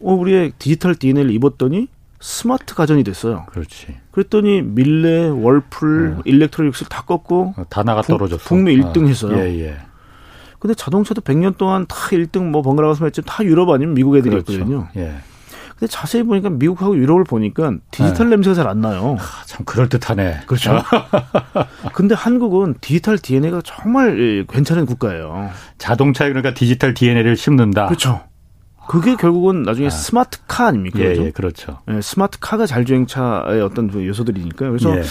[0.00, 1.88] 어, 우리의 디지털 DNA를 입었더니
[2.20, 3.46] 스마트 가전이 됐어요.
[3.50, 3.96] 그렇지.
[4.10, 6.22] 그랬더니 밀레, 월풀, 어.
[6.24, 8.44] 일렉트로룩스를 다 꺾고 어, 다 나가 떨어졌어.
[8.48, 9.06] 북미 1등 어.
[9.06, 9.38] 했어요.
[9.38, 9.76] 예, 예.
[10.58, 14.88] 근데 자동차도 100년 동안 다 1등 뭐 번갈아 가서 했지만 다 유럽 아니면 미국 애들이었거든요.
[14.88, 14.88] 그렇죠.
[14.96, 15.14] 예.
[15.78, 18.30] 근데 자세히 보니까 미국하고 유럽을 보니까 디지털 네.
[18.30, 19.16] 냄새가 잘 안 나요.
[19.20, 20.40] 아, 참 그럴 듯하네.
[20.46, 20.82] 그렇죠.
[21.94, 25.50] 근데 한국은 디지털 DNA가 정말 괜찮은 국가예요.
[25.78, 27.86] 자동차에 그러니까 디지털 DNA를 심는다.
[27.86, 28.22] 그렇죠.
[28.88, 29.90] 그게 결국은 나중에 아.
[29.90, 30.98] 스마트카 아닙니까?
[31.00, 31.78] 예, 예 그렇죠.
[31.90, 34.70] 예, 스마트카가 자율주행차의 어떤 그 요소들이니까요.
[34.70, 35.02] 그래서 예.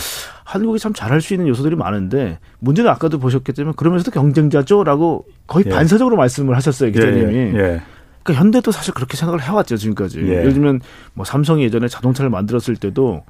[0.44, 5.70] 한국이 참 잘할 수 있는 요소들이 많은데 문제는 아까도 보셨겠지만 그러면서도 경쟁자죠라고 거의 예.
[5.70, 7.36] 반사적으로 말씀을 하셨어요, 기자님이.
[7.36, 7.82] 예, 예.
[8.24, 10.22] 그러니까 현대도 사실 그렇게 생각을 해왔죠 지금까지.
[10.22, 10.42] 예.
[10.42, 10.82] 를 들면
[11.14, 13.24] 뭐 삼성이 예전에 자동차를 만들었을 때도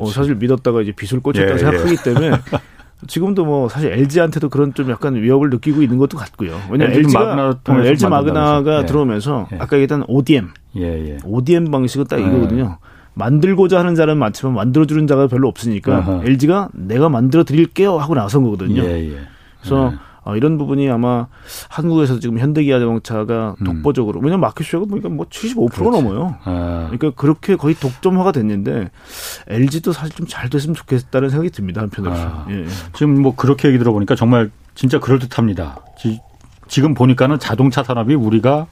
[0.00, 2.30] 어, 사실 믿었다가 이제 비술 꽂혔다고 예, 생각하기 때문에
[3.06, 6.58] 지금도 뭐 사실 LG한테도 그런 좀 약간 위협을 느끼고 있는 것도 같고요.
[6.70, 8.86] 왜냐하면 LG 마그나 어, LG 마그나가 예.
[8.86, 9.56] 들어오면서 예.
[9.56, 11.18] 아까 얘기했던 ODM, 예, 예.
[11.24, 12.78] ODM 방식은 딱 이거거든요.
[13.14, 16.22] 만들고자 하는 자는 많지만 만들어주는 자가 별로 없으니까 아하.
[16.24, 18.82] LG가 내가 만들어 드릴게요 하고 나선 거거든요.
[18.82, 19.18] 예, 예.
[19.60, 19.92] 그래서
[20.24, 21.26] 어, 이런 부분이 아마
[21.68, 23.64] 한국에서 지금 현대기아 자동차가 음.
[23.64, 26.36] 독보적으로 왜냐면 마켓 슈어가 보니까 뭐 75%가 넘어요.
[26.44, 26.88] 아.
[26.90, 28.90] 그러니까 그렇게 거의 독점화가 됐는데
[29.48, 32.14] LG도 사실 좀 잘 됐으면 좋겠다는 생각이 듭니다 한편으로.
[32.14, 32.46] 아.
[32.48, 32.64] 예.
[32.94, 35.78] 지금 뭐 그렇게 얘기 들어보니까 정말 진짜 그럴 듯합니다.
[35.98, 36.20] 지,
[36.68, 38.66] 지금 보니까는 자동차 산업이 우리가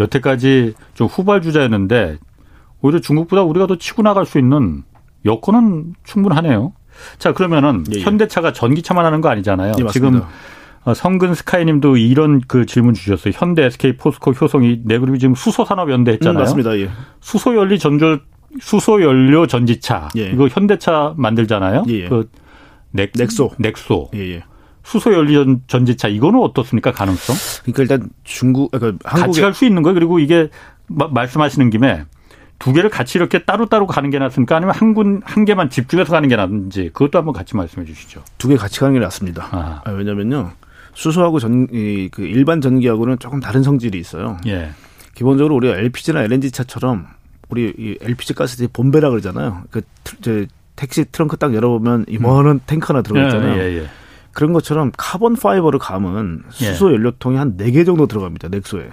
[0.00, 2.16] 여태까지 좀 후발주자였는데
[2.80, 4.82] 오히려 중국보다 우리가 더 치고 나갈 수 있는
[5.26, 6.72] 여건은 충분하네요.
[7.18, 8.02] 자 그러면은 예, 예.
[8.02, 9.74] 현대차가 전기차만 하는 거 아니잖아요.
[9.78, 10.28] 예, 지금 어,
[10.92, 13.32] 성근 스카이님도 이런 그 질문 주셨어요.
[13.34, 16.38] 현대, SK, 포스코, 효성이 네 그룹이 지금 수소 산업 연대 했잖아요.
[16.38, 16.76] 음, 맞습니다.
[16.78, 16.90] 예.
[17.20, 18.18] 수소 연료 전조
[18.60, 20.30] 수소 연료 전지차 예.
[20.30, 21.84] 이거 현대차 만들잖아요.
[21.88, 22.08] 예.
[22.08, 22.28] 그
[22.90, 24.10] 넥, 넥소, 넥소.
[24.14, 24.44] 예, 예.
[24.84, 27.34] 수소 연료 전지차 이거는 어떻습니까 가능성?
[27.64, 29.94] 그러니까 일단 중국, 그러니까 한국에 같이 갈 수 있는 거예요.
[29.94, 30.50] 그리고 이게
[30.88, 32.04] 말씀하시는 김에
[32.58, 34.56] 두 개를 같이 이렇게 따로따로 가는 게 낫습니까?
[34.56, 38.22] 아니면 한 군, 한 개만 집중해서 가는 게 낫는지 그것도 한번 같이 말씀해 주시죠.
[38.38, 39.48] 두 개 같이 가는 게 낫습니다.
[39.50, 39.82] 아.
[39.84, 40.52] 아, 왜냐면요.
[40.94, 44.38] 수소하고 전, 이, 그 일반 전기하고는 조금 다른 성질이 있어요.
[44.46, 44.70] 예.
[45.14, 47.06] 기본적으로 우리가 LPG나 LNG 차처럼
[47.48, 49.62] 우리 이 LPG 가스들이 봄베라 그러잖아요.
[49.70, 49.82] 그,
[50.22, 50.44] 저,
[50.76, 52.60] 택시 트렁크 딱 열어보면 이만한 음.
[52.66, 53.60] 탱크 하나 들어있잖아요.
[53.60, 53.86] 예, 예,
[54.32, 56.64] 그런 것처럼 carbon fiber를 감은 예.
[56.64, 58.48] 수소 연료통이 한 네 개 정도 들어갑니다.
[58.48, 58.88] 넥소에.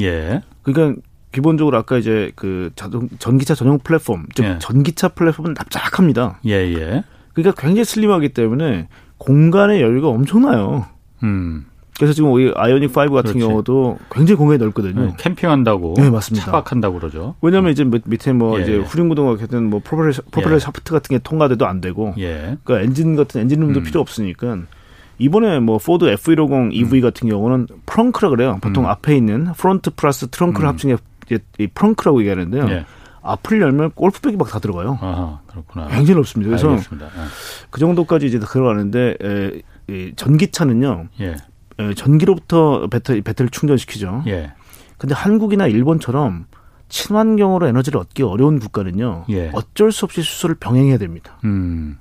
[0.00, 0.42] 예.
[0.62, 4.56] 그러니까 기본적으로 아까 이제 그 자동 전기차 전용 플랫폼, 즉 예.
[4.58, 6.40] 전기차 플랫폼은 납작합니다.
[6.46, 7.04] 예, 예.
[7.32, 8.88] 그러니까 굉장히 슬림하기 때문에
[9.18, 10.86] 공간의 여유가 엄청나요.
[11.22, 11.66] 음.
[11.96, 13.38] 그래서 지금 우리 아이오닉 5 같은 그렇지.
[13.40, 15.04] 경우도 굉장히 공간이 넓거든요.
[15.06, 15.94] 네, 캠핑한다고.
[15.98, 16.46] 네, 맞습니다.
[16.46, 17.34] 차박한다고 그러죠.
[17.42, 18.78] 왜냐하면 이제 밑에 뭐 예, 이제 예.
[18.78, 20.58] 후륜구동과 같은 뭐 프로펠러, 프로펠러 예.
[20.60, 22.56] 샤프트 같은 게 통과돼도 안 되고, 예.
[22.64, 23.84] 그러니까 엔진 같은 엔진룸도 음.
[23.84, 24.60] 필요 없으니까
[25.18, 27.02] 이번에 뭐 포드 F150 EV 음.
[27.02, 28.58] 같은 경우는 frunk라 그래요.
[28.62, 28.88] 보통 음.
[28.88, 30.68] 앞에 있는 front 플러스 트렁크를 음.
[30.70, 30.96] 합친
[31.26, 32.66] 게 이 frunk라고 얘기하는데요.
[32.70, 32.86] 예.
[33.22, 34.98] 앞을 열면 골프백이 막 다 들어가요.
[35.02, 35.88] 아하, 그렇구나.
[35.88, 36.48] 굉장히 넓습니다.
[36.48, 37.06] 그래서 알겠습니다.
[37.08, 37.10] 예.
[37.68, 41.08] 그 정도까지 이제 들어가는데 에, 이 전기차는요.
[41.20, 41.36] 예.
[41.78, 44.24] 에, 전기로부터 배터리 배터리를 충전시키죠.
[44.28, 44.52] 예.
[44.98, 46.46] 근데 한국이나 일본처럼
[46.88, 49.24] 친환경으로 에너지를 얻기 어려운 국가는요.
[49.30, 49.50] 예.
[49.54, 51.38] 어쩔 수 없이 수소를 병행해야 됩니다.
[51.44, 51.98] 음.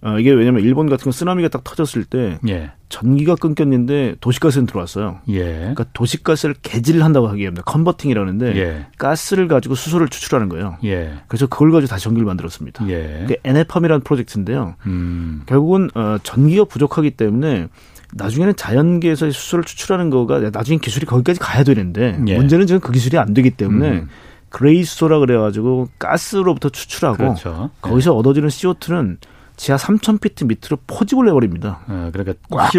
[0.00, 2.70] 어, 이게 왜냐면 일본 같은 거 쓰나미가 딱 터졌을 때 예.
[2.88, 5.18] 전기가 끊겼는데 도시가스는 들어왔어요.
[5.28, 5.44] 예.
[5.44, 7.62] 그러니까 도시가스를 개질을 한다고 하기 위합니다.
[7.64, 8.86] 컨버팅이라는데 예.
[8.96, 10.76] 가스를 가지고 수소를 추출하는 거예요.
[10.84, 11.14] 예.
[11.26, 12.88] 그래서 그걸 가지고 다시 전기를 만들었습니다.
[12.88, 13.18] 예.
[13.22, 14.76] 그게 에네팜이라는 프로젝트인데요.
[14.86, 15.42] 음.
[15.46, 17.66] 결국은 어, 전기가 부족하기 때문에
[18.14, 22.36] 나중에는 자연계에서 수소를 추출하는 거가 나중에 기술이 거기까지 가야 되는데 예.
[22.36, 24.08] 문제는 지금 그 기술이 안 되기 때문에 음.
[24.48, 27.70] gray 수소라 그래가지고 가스로부터 추출하고 그렇죠.
[27.82, 29.18] 거기서 얻어지는 CO2는
[29.58, 31.80] 지하 3,000피트 밑으로 포집을 내버립니다.
[31.88, 32.70] 네, 그러니까 꽉꽉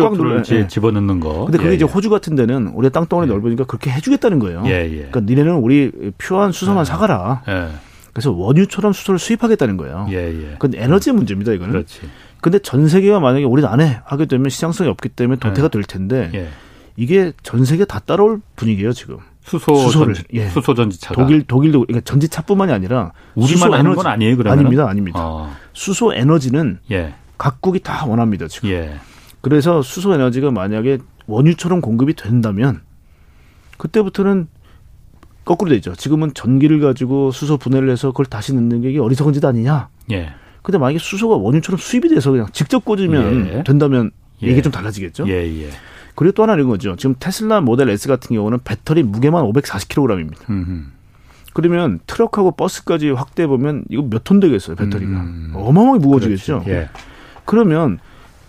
[0.44, 0.68] 네.
[0.68, 1.44] 집어넣는 거.
[1.44, 1.92] 근데 그게 예, 이제 예.
[1.92, 3.34] 호주 같은 데는 우리 땅덩어리 예.
[3.34, 4.64] 넓으니까 그렇게 해주겠다는 거예요.
[4.66, 4.96] 예, 예.
[5.12, 6.86] 그러니까 니네는 우리 표한 수소만 예.
[6.86, 7.44] 사가라.
[8.14, 10.08] 그래서 원유처럼 수소를 수입하겠다는 거예요.
[10.10, 10.52] 예, 예.
[10.58, 11.74] 그건 에너지 문제입니다, 이거는.
[11.74, 12.00] 그렇지.
[12.42, 14.00] 근데 전 세계가 만약에 우리는 안 해.
[14.06, 16.50] 하게 되면 시장성이 없기 때문에 도태가 될 텐데
[16.96, 19.18] 이게 전 세계 다 따라올 분위기예요, 지금.
[19.44, 20.48] 수소 수소를 전지, 예.
[20.50, 25.20] 수소 전지차가 독일 독일도 그러니까 전지차뿐만이 아니라 우리만 하는 건 아니에요, 그러면 아닙니다, 아닙니다.
[25.22, 25.52] 어.
[25.74, 27.14] 수소 에너지는 예.
[27.38, 28.70] 각국이 다 원합니다, 지금.
[28.70, 29.00] 예.
[29.42, 32.82] 그래서 수소 에너지가 만약에 원유처럼 공급이 된다면
[33.78, 34.48] 그때부터는
[35.46, 35.96] 거꾸로 되죠.
[35.96, 39.88] 지금은 전기를 가지고 수소 분해를 해서 그걸 다시 넣는 게 어리석은 짓 아니냐.
[40.12, 40.34] 예.
[40.62, 43.64] 근데 만약에 수소가 원유처럼 수입이 돼서 그냥 직접 꽂으면 예.
[43.64, 44.12] 된다면
[44.42, 44.62] 이게 예.
[44.62, 45.28] 좀 달라지겠죠.
[45.28, 45.70] 예, 예.
[46.20, 46.98] 그리고 또 하나 이런 거죠.
[46.98, 50.50] 지금 테슬라 모델 S 같은 경우는 배터리 무게만 540kg입니다.
[50.50, 50.84] 음흠.
[51.54, 55.54] 그러면 트럭하고 버스까지 확대해 보면 이거 몇 톤 되겠어요 배터리가 음.
[55.56, 56.64] 어마어마하게 무거워지겠죠.
[56.66, 56.72] 그렇죠.
[56.72, 56.90] 예.
[57.46, 58.00] 그러면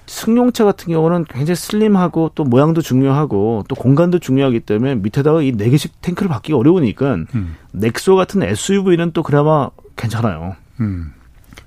[0.07, 5.71] 승용차 같은 경우는 굉장히 슬림하고 또 모양도 중요하고 또 공간도 중요하기 때문에 밑에다가 이 네
[5.71, 7.55] 개씩 탱크를 받기가 어려우니까 음.
[7.71, 10.57] 넥소 같은 SUV는 또 그나마 괜찮아요.
[10.81, 11.13] 음.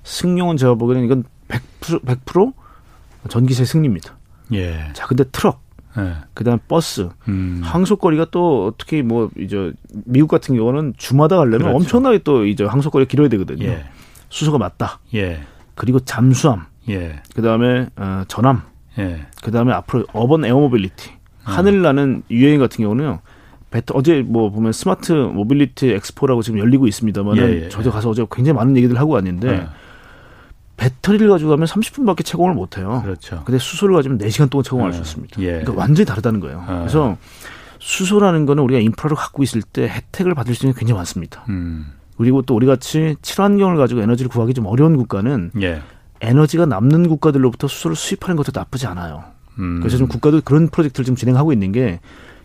[0.02, 2.52] 승용은 제가 보기에는 이건 100%, 100%
[3.30, 4.14] 전기차 승리입니다.
[4.52, 4.90] 예.
[4.92, 5.63] 자, 근데 트럭
[5.96, 6.14] 네.
[6.34, 7.60] 그다음 버스, 음.
[7.62, 9.72] 항속거리가 또 특히 뭐 이제
[10.04, 11.76] 미국 같은 경우는 주마다 가려면 그렇죠.
[11.76, 13.66] 엄청나게 또 이제 항속거리가 길어야 되거든요.
[13.66, 13.84] 예.
[14.28, 14.98] 수소가 맞다.
[15.14, 15.40] 예.
[15.74, 16.66] 그리고 잠수함.
[16.88, 17.22] 예.
[17.34, 18.62] 그다음에 어, 전함.
[18.98, 19.26] 예.
[19.42, 21.10] 그다음에 앞으로 urban air mobility.
[21.42, 23.20] 하늘 나는 UAM 같은 경우는요.
[23.70, 28.24] 배터 어제 뭐 보면 스마트 모빌리티 엑스포라고 지금 열리고 있습니다만은 예, 예, 저도 가서 어제
[28.30, 29.66] 굉장히 많은 얘기들 하고 왔는데 예.
[30.76, 33.00] 배터리를 가지고 가면 30분밖에 채공을 못 해요.
[33.04, 33.42] 그렇죠.
[33.44, 34.96] 근데 수소를 가지면 4시간 동안 채공할 네.
[34.96, 35.40] 수 있습니다.
[35.42, 35.46] 예.
[35.46, 36.60] 그러니까 완전히 다르다는 거예요.
[36.60, 36.78] 네.
[36.78, 37.16] 그래서
[37.78, 41.44] 수소라는 거는 우리가 인프라를 갖고 있을 때 혜택을 받을 수 있는 게 굉장히 많습니다.
[41.48, 41.92] 음.
[42.16, 45.82] 그리고 또 우리 같이 친환경을 가지고 에너지를 구하기 좀 어려운 국가는 예.
[46.20, 49.24] 에너지가 남는 국가들로부터 수소를 수입하는 것도 나쁘지 않아요.
[49.58, 49.80] 음.
[49.80, 52.00] 그래서 좀 국가도 그런 프로젝트를 좀 진행하고 있는 게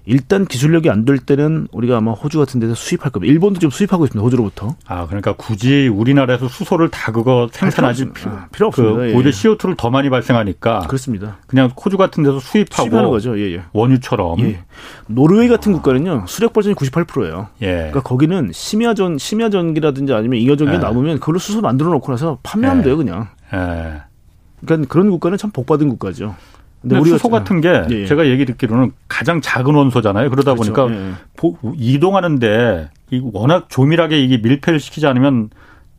[0.06, 3.32] 일단 기술력이 안 될 때는 우리가 아마 호주 같은 데서 수입할 겁니다.
[3.32, 4.24] 일본도 지금 수입하고 있습니다.
[4.24, 4.76] 호주로부터.
[4.88, 8.96] 아, 그러니까 굳이 우리나라에서 수소를 다 그거 생산하지 필요, 아, 필요 없습니다.
[8.98, 9.14] 그 예.
[9.16, 11.38] 오히려 CO2를 더 많이 발생하니까 그렇습니다.
[11.48, 13.40] 그냥 호주 같은 데서 수입하고 수입하는 거죠.
[13.40, 13.64] 예, 예.
[13.74, 14.40] 원유처럼.
[14.42, 14.64] 예.
[15.08, 16.26] 노르웨이 같은 국가는요.
[16.28, 17.48] 수력 발전이 98%예요.
[17.62, 17.68] 예.
[17.68, 20.78] 그러니까 거기는 심야전 심야전기라든지 아니면 잉여전기 예.
[20.80, 22.86] 남으면 그걸로 수소 만들어 놓고 나서 판매하면 예.
[22.86, 23.28] 돼요, 그냥.
[23.54, 24.02] 예.
[24.66, 26.36] 그러니까 그런 국가는 참 복받은 국가죠.
[26.82, 28.06] 근데 우리 수소 같은 게 예, 예.
[28.06, 30.30] 제가 얘기 듣기로는 가장 작은 원소잖아요.
[30.30, 30.74] 그러다 그렇죠.
[30.74, 31.14] 보니까 예.
[31.76, 32.90] 이동하는데
[33.34, 35.50] 워낙 조밀하게 이게 밀폐를 시키지 않으면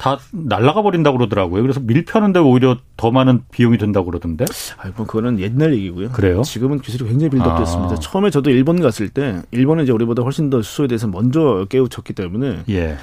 [0.01, 1.61] 다 날라가 버린다고 그러더라고요.
[1.61, 4.47] 그래서 밀펴는데 오히려 더 많은 비용이 된다고 그러던데.
[4.79, 6.09] 아이 뭐 그거는 옛날 얘기고요.
[6.13, 6.41] 그래요?
[6.41, 7.97] 지금은 기술이 굉장히 빌드업됐습니다.
[7.97, 7.99] 아.
[7.99, 12.63] 처음에 저도 일본 갔을 때 일본은 이제 우리보다 훨씬 더 수소에 대해서 먼저 깨우쳤기 때문에
[12.71, 12.97] 예.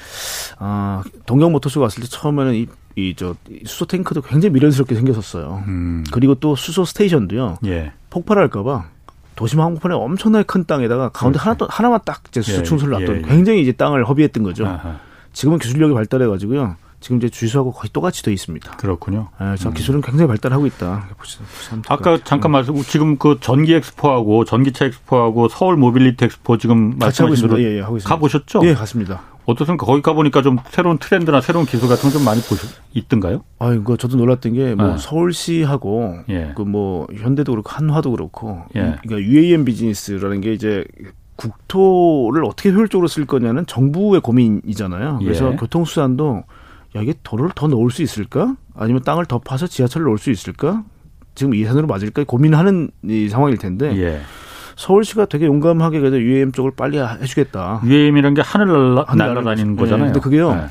[0.58, 2.66] 아, 동경 모터쇼 갔을 때 처음에는 이
[2.98, 3.36] 이 저
[3.66, 5.64] 수소 탱크도 굉장히 미련스럽게 생겼었어요.
[5.68, 6.04] 음.
[6.12, 7.60] 그리고 또 수소 스테이션도요.
[7.68, 7.92] 예.
[8.10, 8.86] 폭발할까봐
[9.36, 13.20] 도심 항공판에 엄청나게 큰 땅에다가 가운데 하나 하나만 딱 이제 수소 예, 충수를 놨던 예,
[13.20, 13.22] 예.
[13.22, 14.66] 굉장히 이제 땅을 허비했던 거죠.
[14.66, 15.00] 아하.
[15.32, 16.76] 지금은 기술력이 발달해가지고요.
[17.00, 18.78] 지금 이제 주유소하고 거의 똑같이 돼 있습니다.
[18.78, 19.30] 그렇군요.
[19.40, 19.74] 네, 저 음.
[19.76, 21.08] 기술은 굉장히 발달하고 있다.
[21.90, 27.62] 아까 잠깐 말씀 지금 그 전기 엑스포하고 전기차 엑스포하고 서울 모빌리티 엑스포 지금 말씀하신 대로
[27.62, 28.62] 예, 예, 가보셨죠?
[28.64, 29.22] 예, 갔습니다.
[29.48, 29.86] 어떻습니까?
[29.86, 33.44] 거기 가보니까 좀 새로운 트렌드나 새로운 기술 같은 거 좀 많이 보셨, 있던가요?
[33.60, 34.98] 아, 이거 저도 놀랐던 게뭐 네.
[34.98, 36.52] 서울시하고 예.
[36.56, 38.96] 그뭐 현대도 그렇고 한화도 그렇고 예.
[39.04, 40.84] 그러니까 UAM 비즈니스라는 게 이제
[41.38, 45.20] 국토를 어떻게 효율적으로 쓸 거냐는 정부의 고민이잖아요.
[45.22, 45.56] 그래서 예.
[45.56, 46.44] 교통수단도
[46.96, 48.56] 야 이게 도로를 더 넣을 수 있을까?
[48.76, 50.84] 아니면 땅을 더 파서 지하철을 넣을 수 있을까?
[51.36, 52.24] 지금 이 산으로 맞을까?
[52.26, 53.96] 고민하는 이 상황일 텐데.
[54.78, 54.82] 예.
[54.82, 57.82] 서울시가 되게 용감하게 그래도 UAM 쪽을 빨리 해주겠다.
[57.84, 59.82] UAM이라는 게 하늘 날라, 날아다니는 네.
[59.82, 60.06] 거잖아요.
[60.08, 60.54] 근데 그게요.
[60.56, 60.62] 네.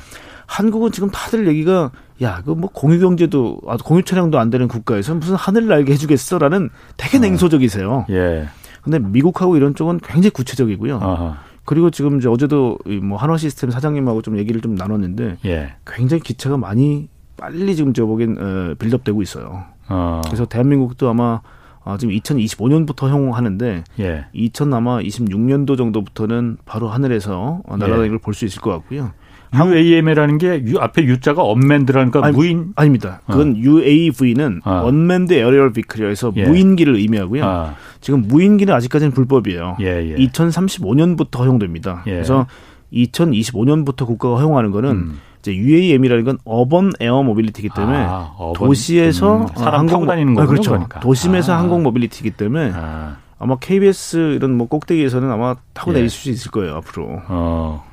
[0.47, 1.91] 한국은 지금 다들 얘기가
[2.21, 6.69] 야, 그 뭐 공유 경제도 아, 공유 차량도 안 되는 국가에서 무슨 하늘 날게 해주겠어라는
[6.95, 7.21] 되게 어.
[7.21, 8.05] 냉소적이세요.
[8.09, 8.47] 예.
[8.81, 10.99] 근데 미국하고 이런 쪽은 굉장히 구체적이고요.
[11.01, 11.37] 아하.
[11.65, 15.73] 그리고 지금 이제 어제도 뭐 한화 시스템 사장님하고 좀 얘기를 좀 나눴는데 예.
[15.85, 19.65] 굉장히 기차가 많이 빨리 지금 저 보기엔 어, build up되고 있어요.
[19.89, 20.21] 어.
[20.25, 21.41] 그래서 대한민국도 아마
[21.87, 24.25] 아, 지금 2025년부터 시행하는데 예.
[24.33, 28.09] 2000 아마 26년도 정도부터는 바로 하늘에서 날아다니는 예.
[28.09, 29.11] 걸볼 수 있을 것 같고요.
[29.55, 33.21] UAM이라는 게 U, 앞에 U자가 unmanned라니까 아니, 무인 아닙니다.
[33.25, 33.55] 그건 어.
[33.55, 34.81] UAV는 어.
[34.83, 36.43] unmanned aerial vehicle이라서 예.
[36.45, 37.45] 무인기를 의미하고요.
[37.45, 37.75] 아.
[38.01, 39.77] 지금 무인기는 아직까지는 불법이에요.
[39.79, 40.15] 예, 예.
[40.15, 42.03] 2035년부터 허용됩니다.
[42.07, 42.11] 예.
[42.11, 42.47] 그래서
[42.91, 45.19] 2025년부터 국가가 허용하는 거는 음.
[45.39, 50.43] 이제 UAM이라는 건 urban air mobility이기 때문에 아, 도시에서 음, 사람 항공 다니는 거죠.
[50.43, 50.71] 아, 그렇죠.
[50.71, 50.99] 그러니까.
[50.99, 51.59] 도심에서 아.
[51.59, 53.17] 항공 mobility이기 때문에 아.
[53.39, 55.95] 마 KBS 이런 뭐 꼭대기에서는 아마 타고 예.
[55.95, 57.21] 내릴 수 있을 거예요 앞으로.
[57.27, 57.85] 어.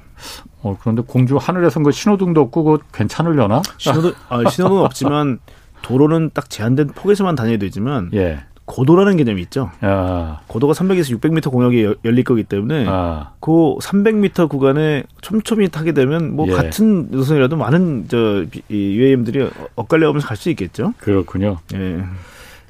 [0.63, 3.63] 어 그런데 공중 하늘에선 그 신호등도 없고 그 괜찮으려나?
[3.77, 5.39] 신호등 아, 신호등 없지만
[5.83, 8.41] 도로는 딱 제한된 폭에서만 다녀야 되지만 예.
[8.67, 9.71] 고도라는 개념이 있죠.
[9.85, 10.41] 야.
[10.47, 13.33] 고도가 300에서 600m 공역이 열릴 거기 때문에 아.
[13.41, 16.53] 그 300m 구간에 촘촘히 타게 되면 뭐 예.
[16.53, 20.95] 같은 노선이라도 많은 저 UAM들이 엇갈려가면서 갈 수 있겠죠.
[20.99, 21.59] 그렇군요.
[21.75, 22.05] 예.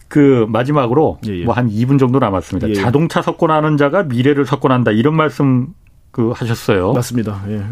[0.08, 1.44] 그 마지막으로 예, 예.
[1.44, 2.68] 뭐한 2분 정도 남았습니다.
[2.68, 2.74] 예, 예.
[2.74, 5.74] 자동차 석권하는 자가 미래를 석권한다 이런 말씀
[6.10, 6.92] 그 하셨어요.
[6.92, 7.42] 맞습니다.
[7.48, 7.62] 예.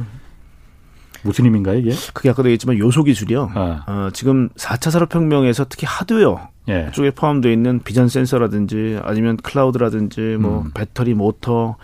[1.22, 1.92] 무슨 의미인가요, 이게?
[2.12, 3.50] 그게 아까도 얘기했지만 요소 기술이요.
[3.54, 3.84] 아.
[3.86, 6.90] 어, 지금 4차 산업혁명에서 특히 하드웨어 예.
[6.92, 10.70] 쪽에 포함되어 있는 비전 센서라든지 아니면 클라우드라든지 뭐 음.
[10.74, 11.76] 배터리 모터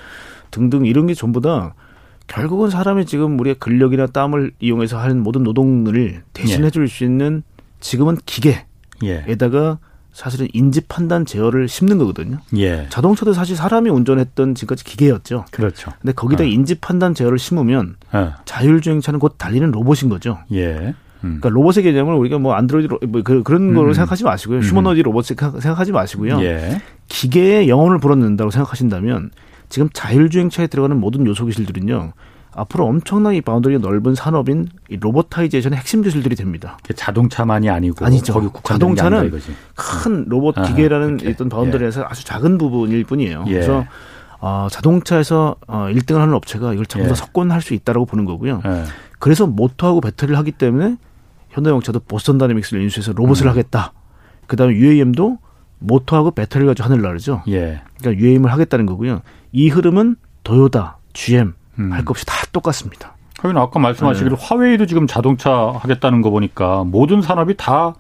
[0.51, 1.75] 등등 이런 게 전부 다
[2.27, 6.71] 결국은 사람이 지금 우리의 근력이나 땀을 이용해서 하는 모든 노동을 대신해 예.
[6.71, 7.43] 줄수 있는
[7.81, 9.79] 지금은 기계에다가
[10.19, 12.39] 사실은 인지 판단 제어를 심는 거거든요.
[12.57, 12.89] 예.
[12.89, 15.45] 자동차도 사실 사람이 운전했던 지금까지 기계였죠.
[15.53, 15.93] 그렇죠.
[16.01, 16.47] 근데 거기다 어.
[16.49, 18.33] 인지 판단 제어를 심으면 어.
[18.45, 20.41] 자율주행차는 곧 달리는 로봇인 거죠.
[20.53, 20.93] 예.
[21.23, 21.39] 음.
[21.41, 23.93] 그러니까 로봇의 개념을 우리가 뭐 안드로이드 로, 뭐 그, 런 거로 음.
[23.93, 24.59] 생각하지 마시고요.
[24.59, 26.43] 휴머노이드 로봇 생각하지 마시고요.
[26.43, 26.81] 예.
[27.07, 29.31] 기계에 영혼을 불어넣는다고 생각하신다면
[29.69, 32.13] 지금 자율주행차에 들어가는 모든 요소 기술들은요.
[32.55, 36.79] 앞으로 엄청나게 boundary가 넓은 산업인 robotization의 핵심 기술들이 됩니다.
[36.95, 38.53] 자동차만이 아니고 아니죠.
[38.63, 39.33] 자동차는
[39.75, 42.05] 큰 로봇 아, 기계라는 아, 어떤 boundary에서 예.
[42.09, 43.45] 아주 작은 부분일 뿐이에요.
[43.49, 43.53] 예.
[43.53, 43.85] 그래서
[44.41, 47.15] 어, 자동차에서 어, 1등을 하는 업체가 이걸 전부 다 예.
[47.15, 48.63] 석권할 수 있다라고 보는 거고요.
[48.65, 48.85] 예.
[49.19, 50.97] 그래서 모터하고 배터리를 하기 때문에
[51.51, 53.51] 현대자동차도 보스턴 다이내믹스를 인수해서 로봇을 음.
[53.51, 53.93] 하겠다.
[54.47, 55.39] 그다음에 UAM도
[55.81, 57.43] 모터하고 배터리를 가지고 하늘을 나르죠.
[57.49, 57.83] 예.
[57.99, 59.23] 그러니까 UAM을 하겠다는 거고요.
[59.53, 61.93] 이 흐름은 도요다, GM 음.
[61.93, 63.15] 할것 없이 다 똑같습니다.
[63.41, 64.45] 하긴 아까 말씀하시기로 네.
[64.47, 67.95] 화웨이도 지금 자동차 하겠다는 거 보니까 모든 산업이 다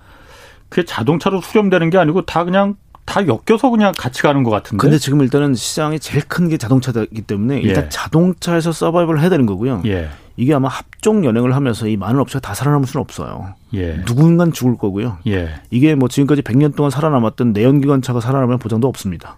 [0.68, 2.74] 그게 자동차로 수렴되는 게 아니고 다 그냥
[3.04, 4.82] 다 엮여서 그냥 같이 가는 것 같은데.
[4.82, 7.88] 근데 지금 일단은 시장이 제일 큰 게 자동차이기 때문에 일단 예.
[7.88, 9.82] 자동차에서 서바이벌을 해야 되는 거고요.
[9.86, 10.10] 예.
[10.36, 13.54] 이게 아마 합종 연행을 하면서 이 많은 업체가 다 살아남을 수는 없어요.
[13.74, 13.94] 예.
[14.06, 15.18] 누군간 죽을 거고요.
[15.26, 15.54] 예.
[15.70, 19.36] 이게 뭐 지금까지 100년 동안 살아남았던 내연기관차가 살아남을 보장도 없습니다.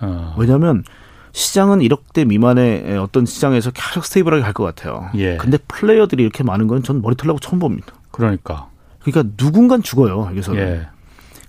[0.00, 0.34] 어.
[0.36, 0.84] 왜냐하면
[1.40, 5.10] 시장은 1억대 미만의 어떤 시장에서 계속 stable하게 갈 것 같아요.
[5.16, 5.36] 예.
[5.36, 7.88] 근데 플레이어들이 이렇게 많은 건 전 머리 털나고 처음 봅니다.
[8.10, 8.70] 그러니까.
[9.02, 10.62] 그러니까 누군간 죽어요, 여기서는.
[10.62, 10.86] 예.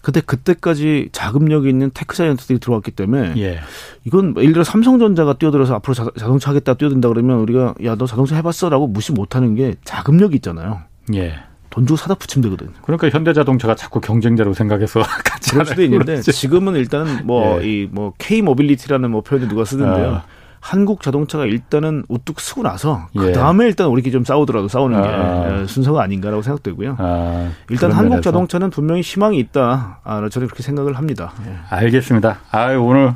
[0.02, 3.60] 근데 그때까지 자금력이 있는 tech giant들이 들어왔기 때문에 예.
[4.04, 8.36] 이건 예를 들어 삼성전자가 뛰어들어서 앞으로 자, 동차 하겠다 뛰어든다 그러면 우리가 야 너 자동차
[8.36, 10.82] 해봤어라고 무시 못하는 게 자금력이 있잖아요.
[11.14, 11.36] 예.
[11.78, 12.72] 돈 주고 사다 붙이면 되거든요.
[12.82, 16.32] 그러니까 현대자동차가 자꾸 경쟁자로 생각해서 같이 그럴 수도 있는데 그렇지.
[16.32, 17.88] 지금은 일단 뭐 이뭐 예.
[17.92, 20.16] 뭐 K 모빌리티라는 뭐 표현을 누가 쓰는데요.
[20.16, 20.24] 아.
[20.60, 23.32] 한국 자동차가 일단은 우뚝 서고 나서 그 예.
[23.32, 25.62] 다음에 일단 우리끼리 좀 싸우더라도 싸우는 게 아.
[25.62, 26.96] 예, 순서가 아닌가라고 생각되고요.
[26.98, 27.52] 아.
[27.70, 28.24] 일단 한국 면에서.
[28.24, 30.00] 자동차는 분명히 희망이 있다.
[30.04, 31.32] 아, 저는 그렇게 생각을 합니다.
[31.46, 31.58] 예.
[31.70, 32.40] 알겠습니다.
[32.50, 33.14] 아 오늘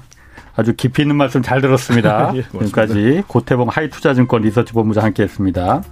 [0.62, 2.32] 아주 깊이 있는 말씀 잘 들었습니다.
[2.38, 5.84] 예, 지금까지 고태봉 하이투자증권 리서치 본부장 함께했습니다.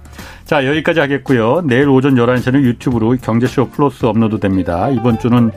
[0.44, 1.62] 자 여기까지 하겠고요.
[1.66, 4.90] 내일 오전 11시에는 유튜브로 경제쇼 플러스 업로드됩니다.
[4.90, 5.50] 이번 주는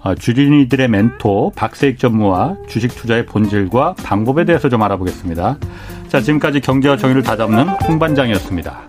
[0.00, 5.58] 어, 주린이들의 멘토 박세익 전무와 주식 투자의 본질과 방법에 대해서 좀 알아보겠습니다.
[6.08, 8.82] 자 지금까지 경제와 정의를 다잡는 홍반장이었습니다.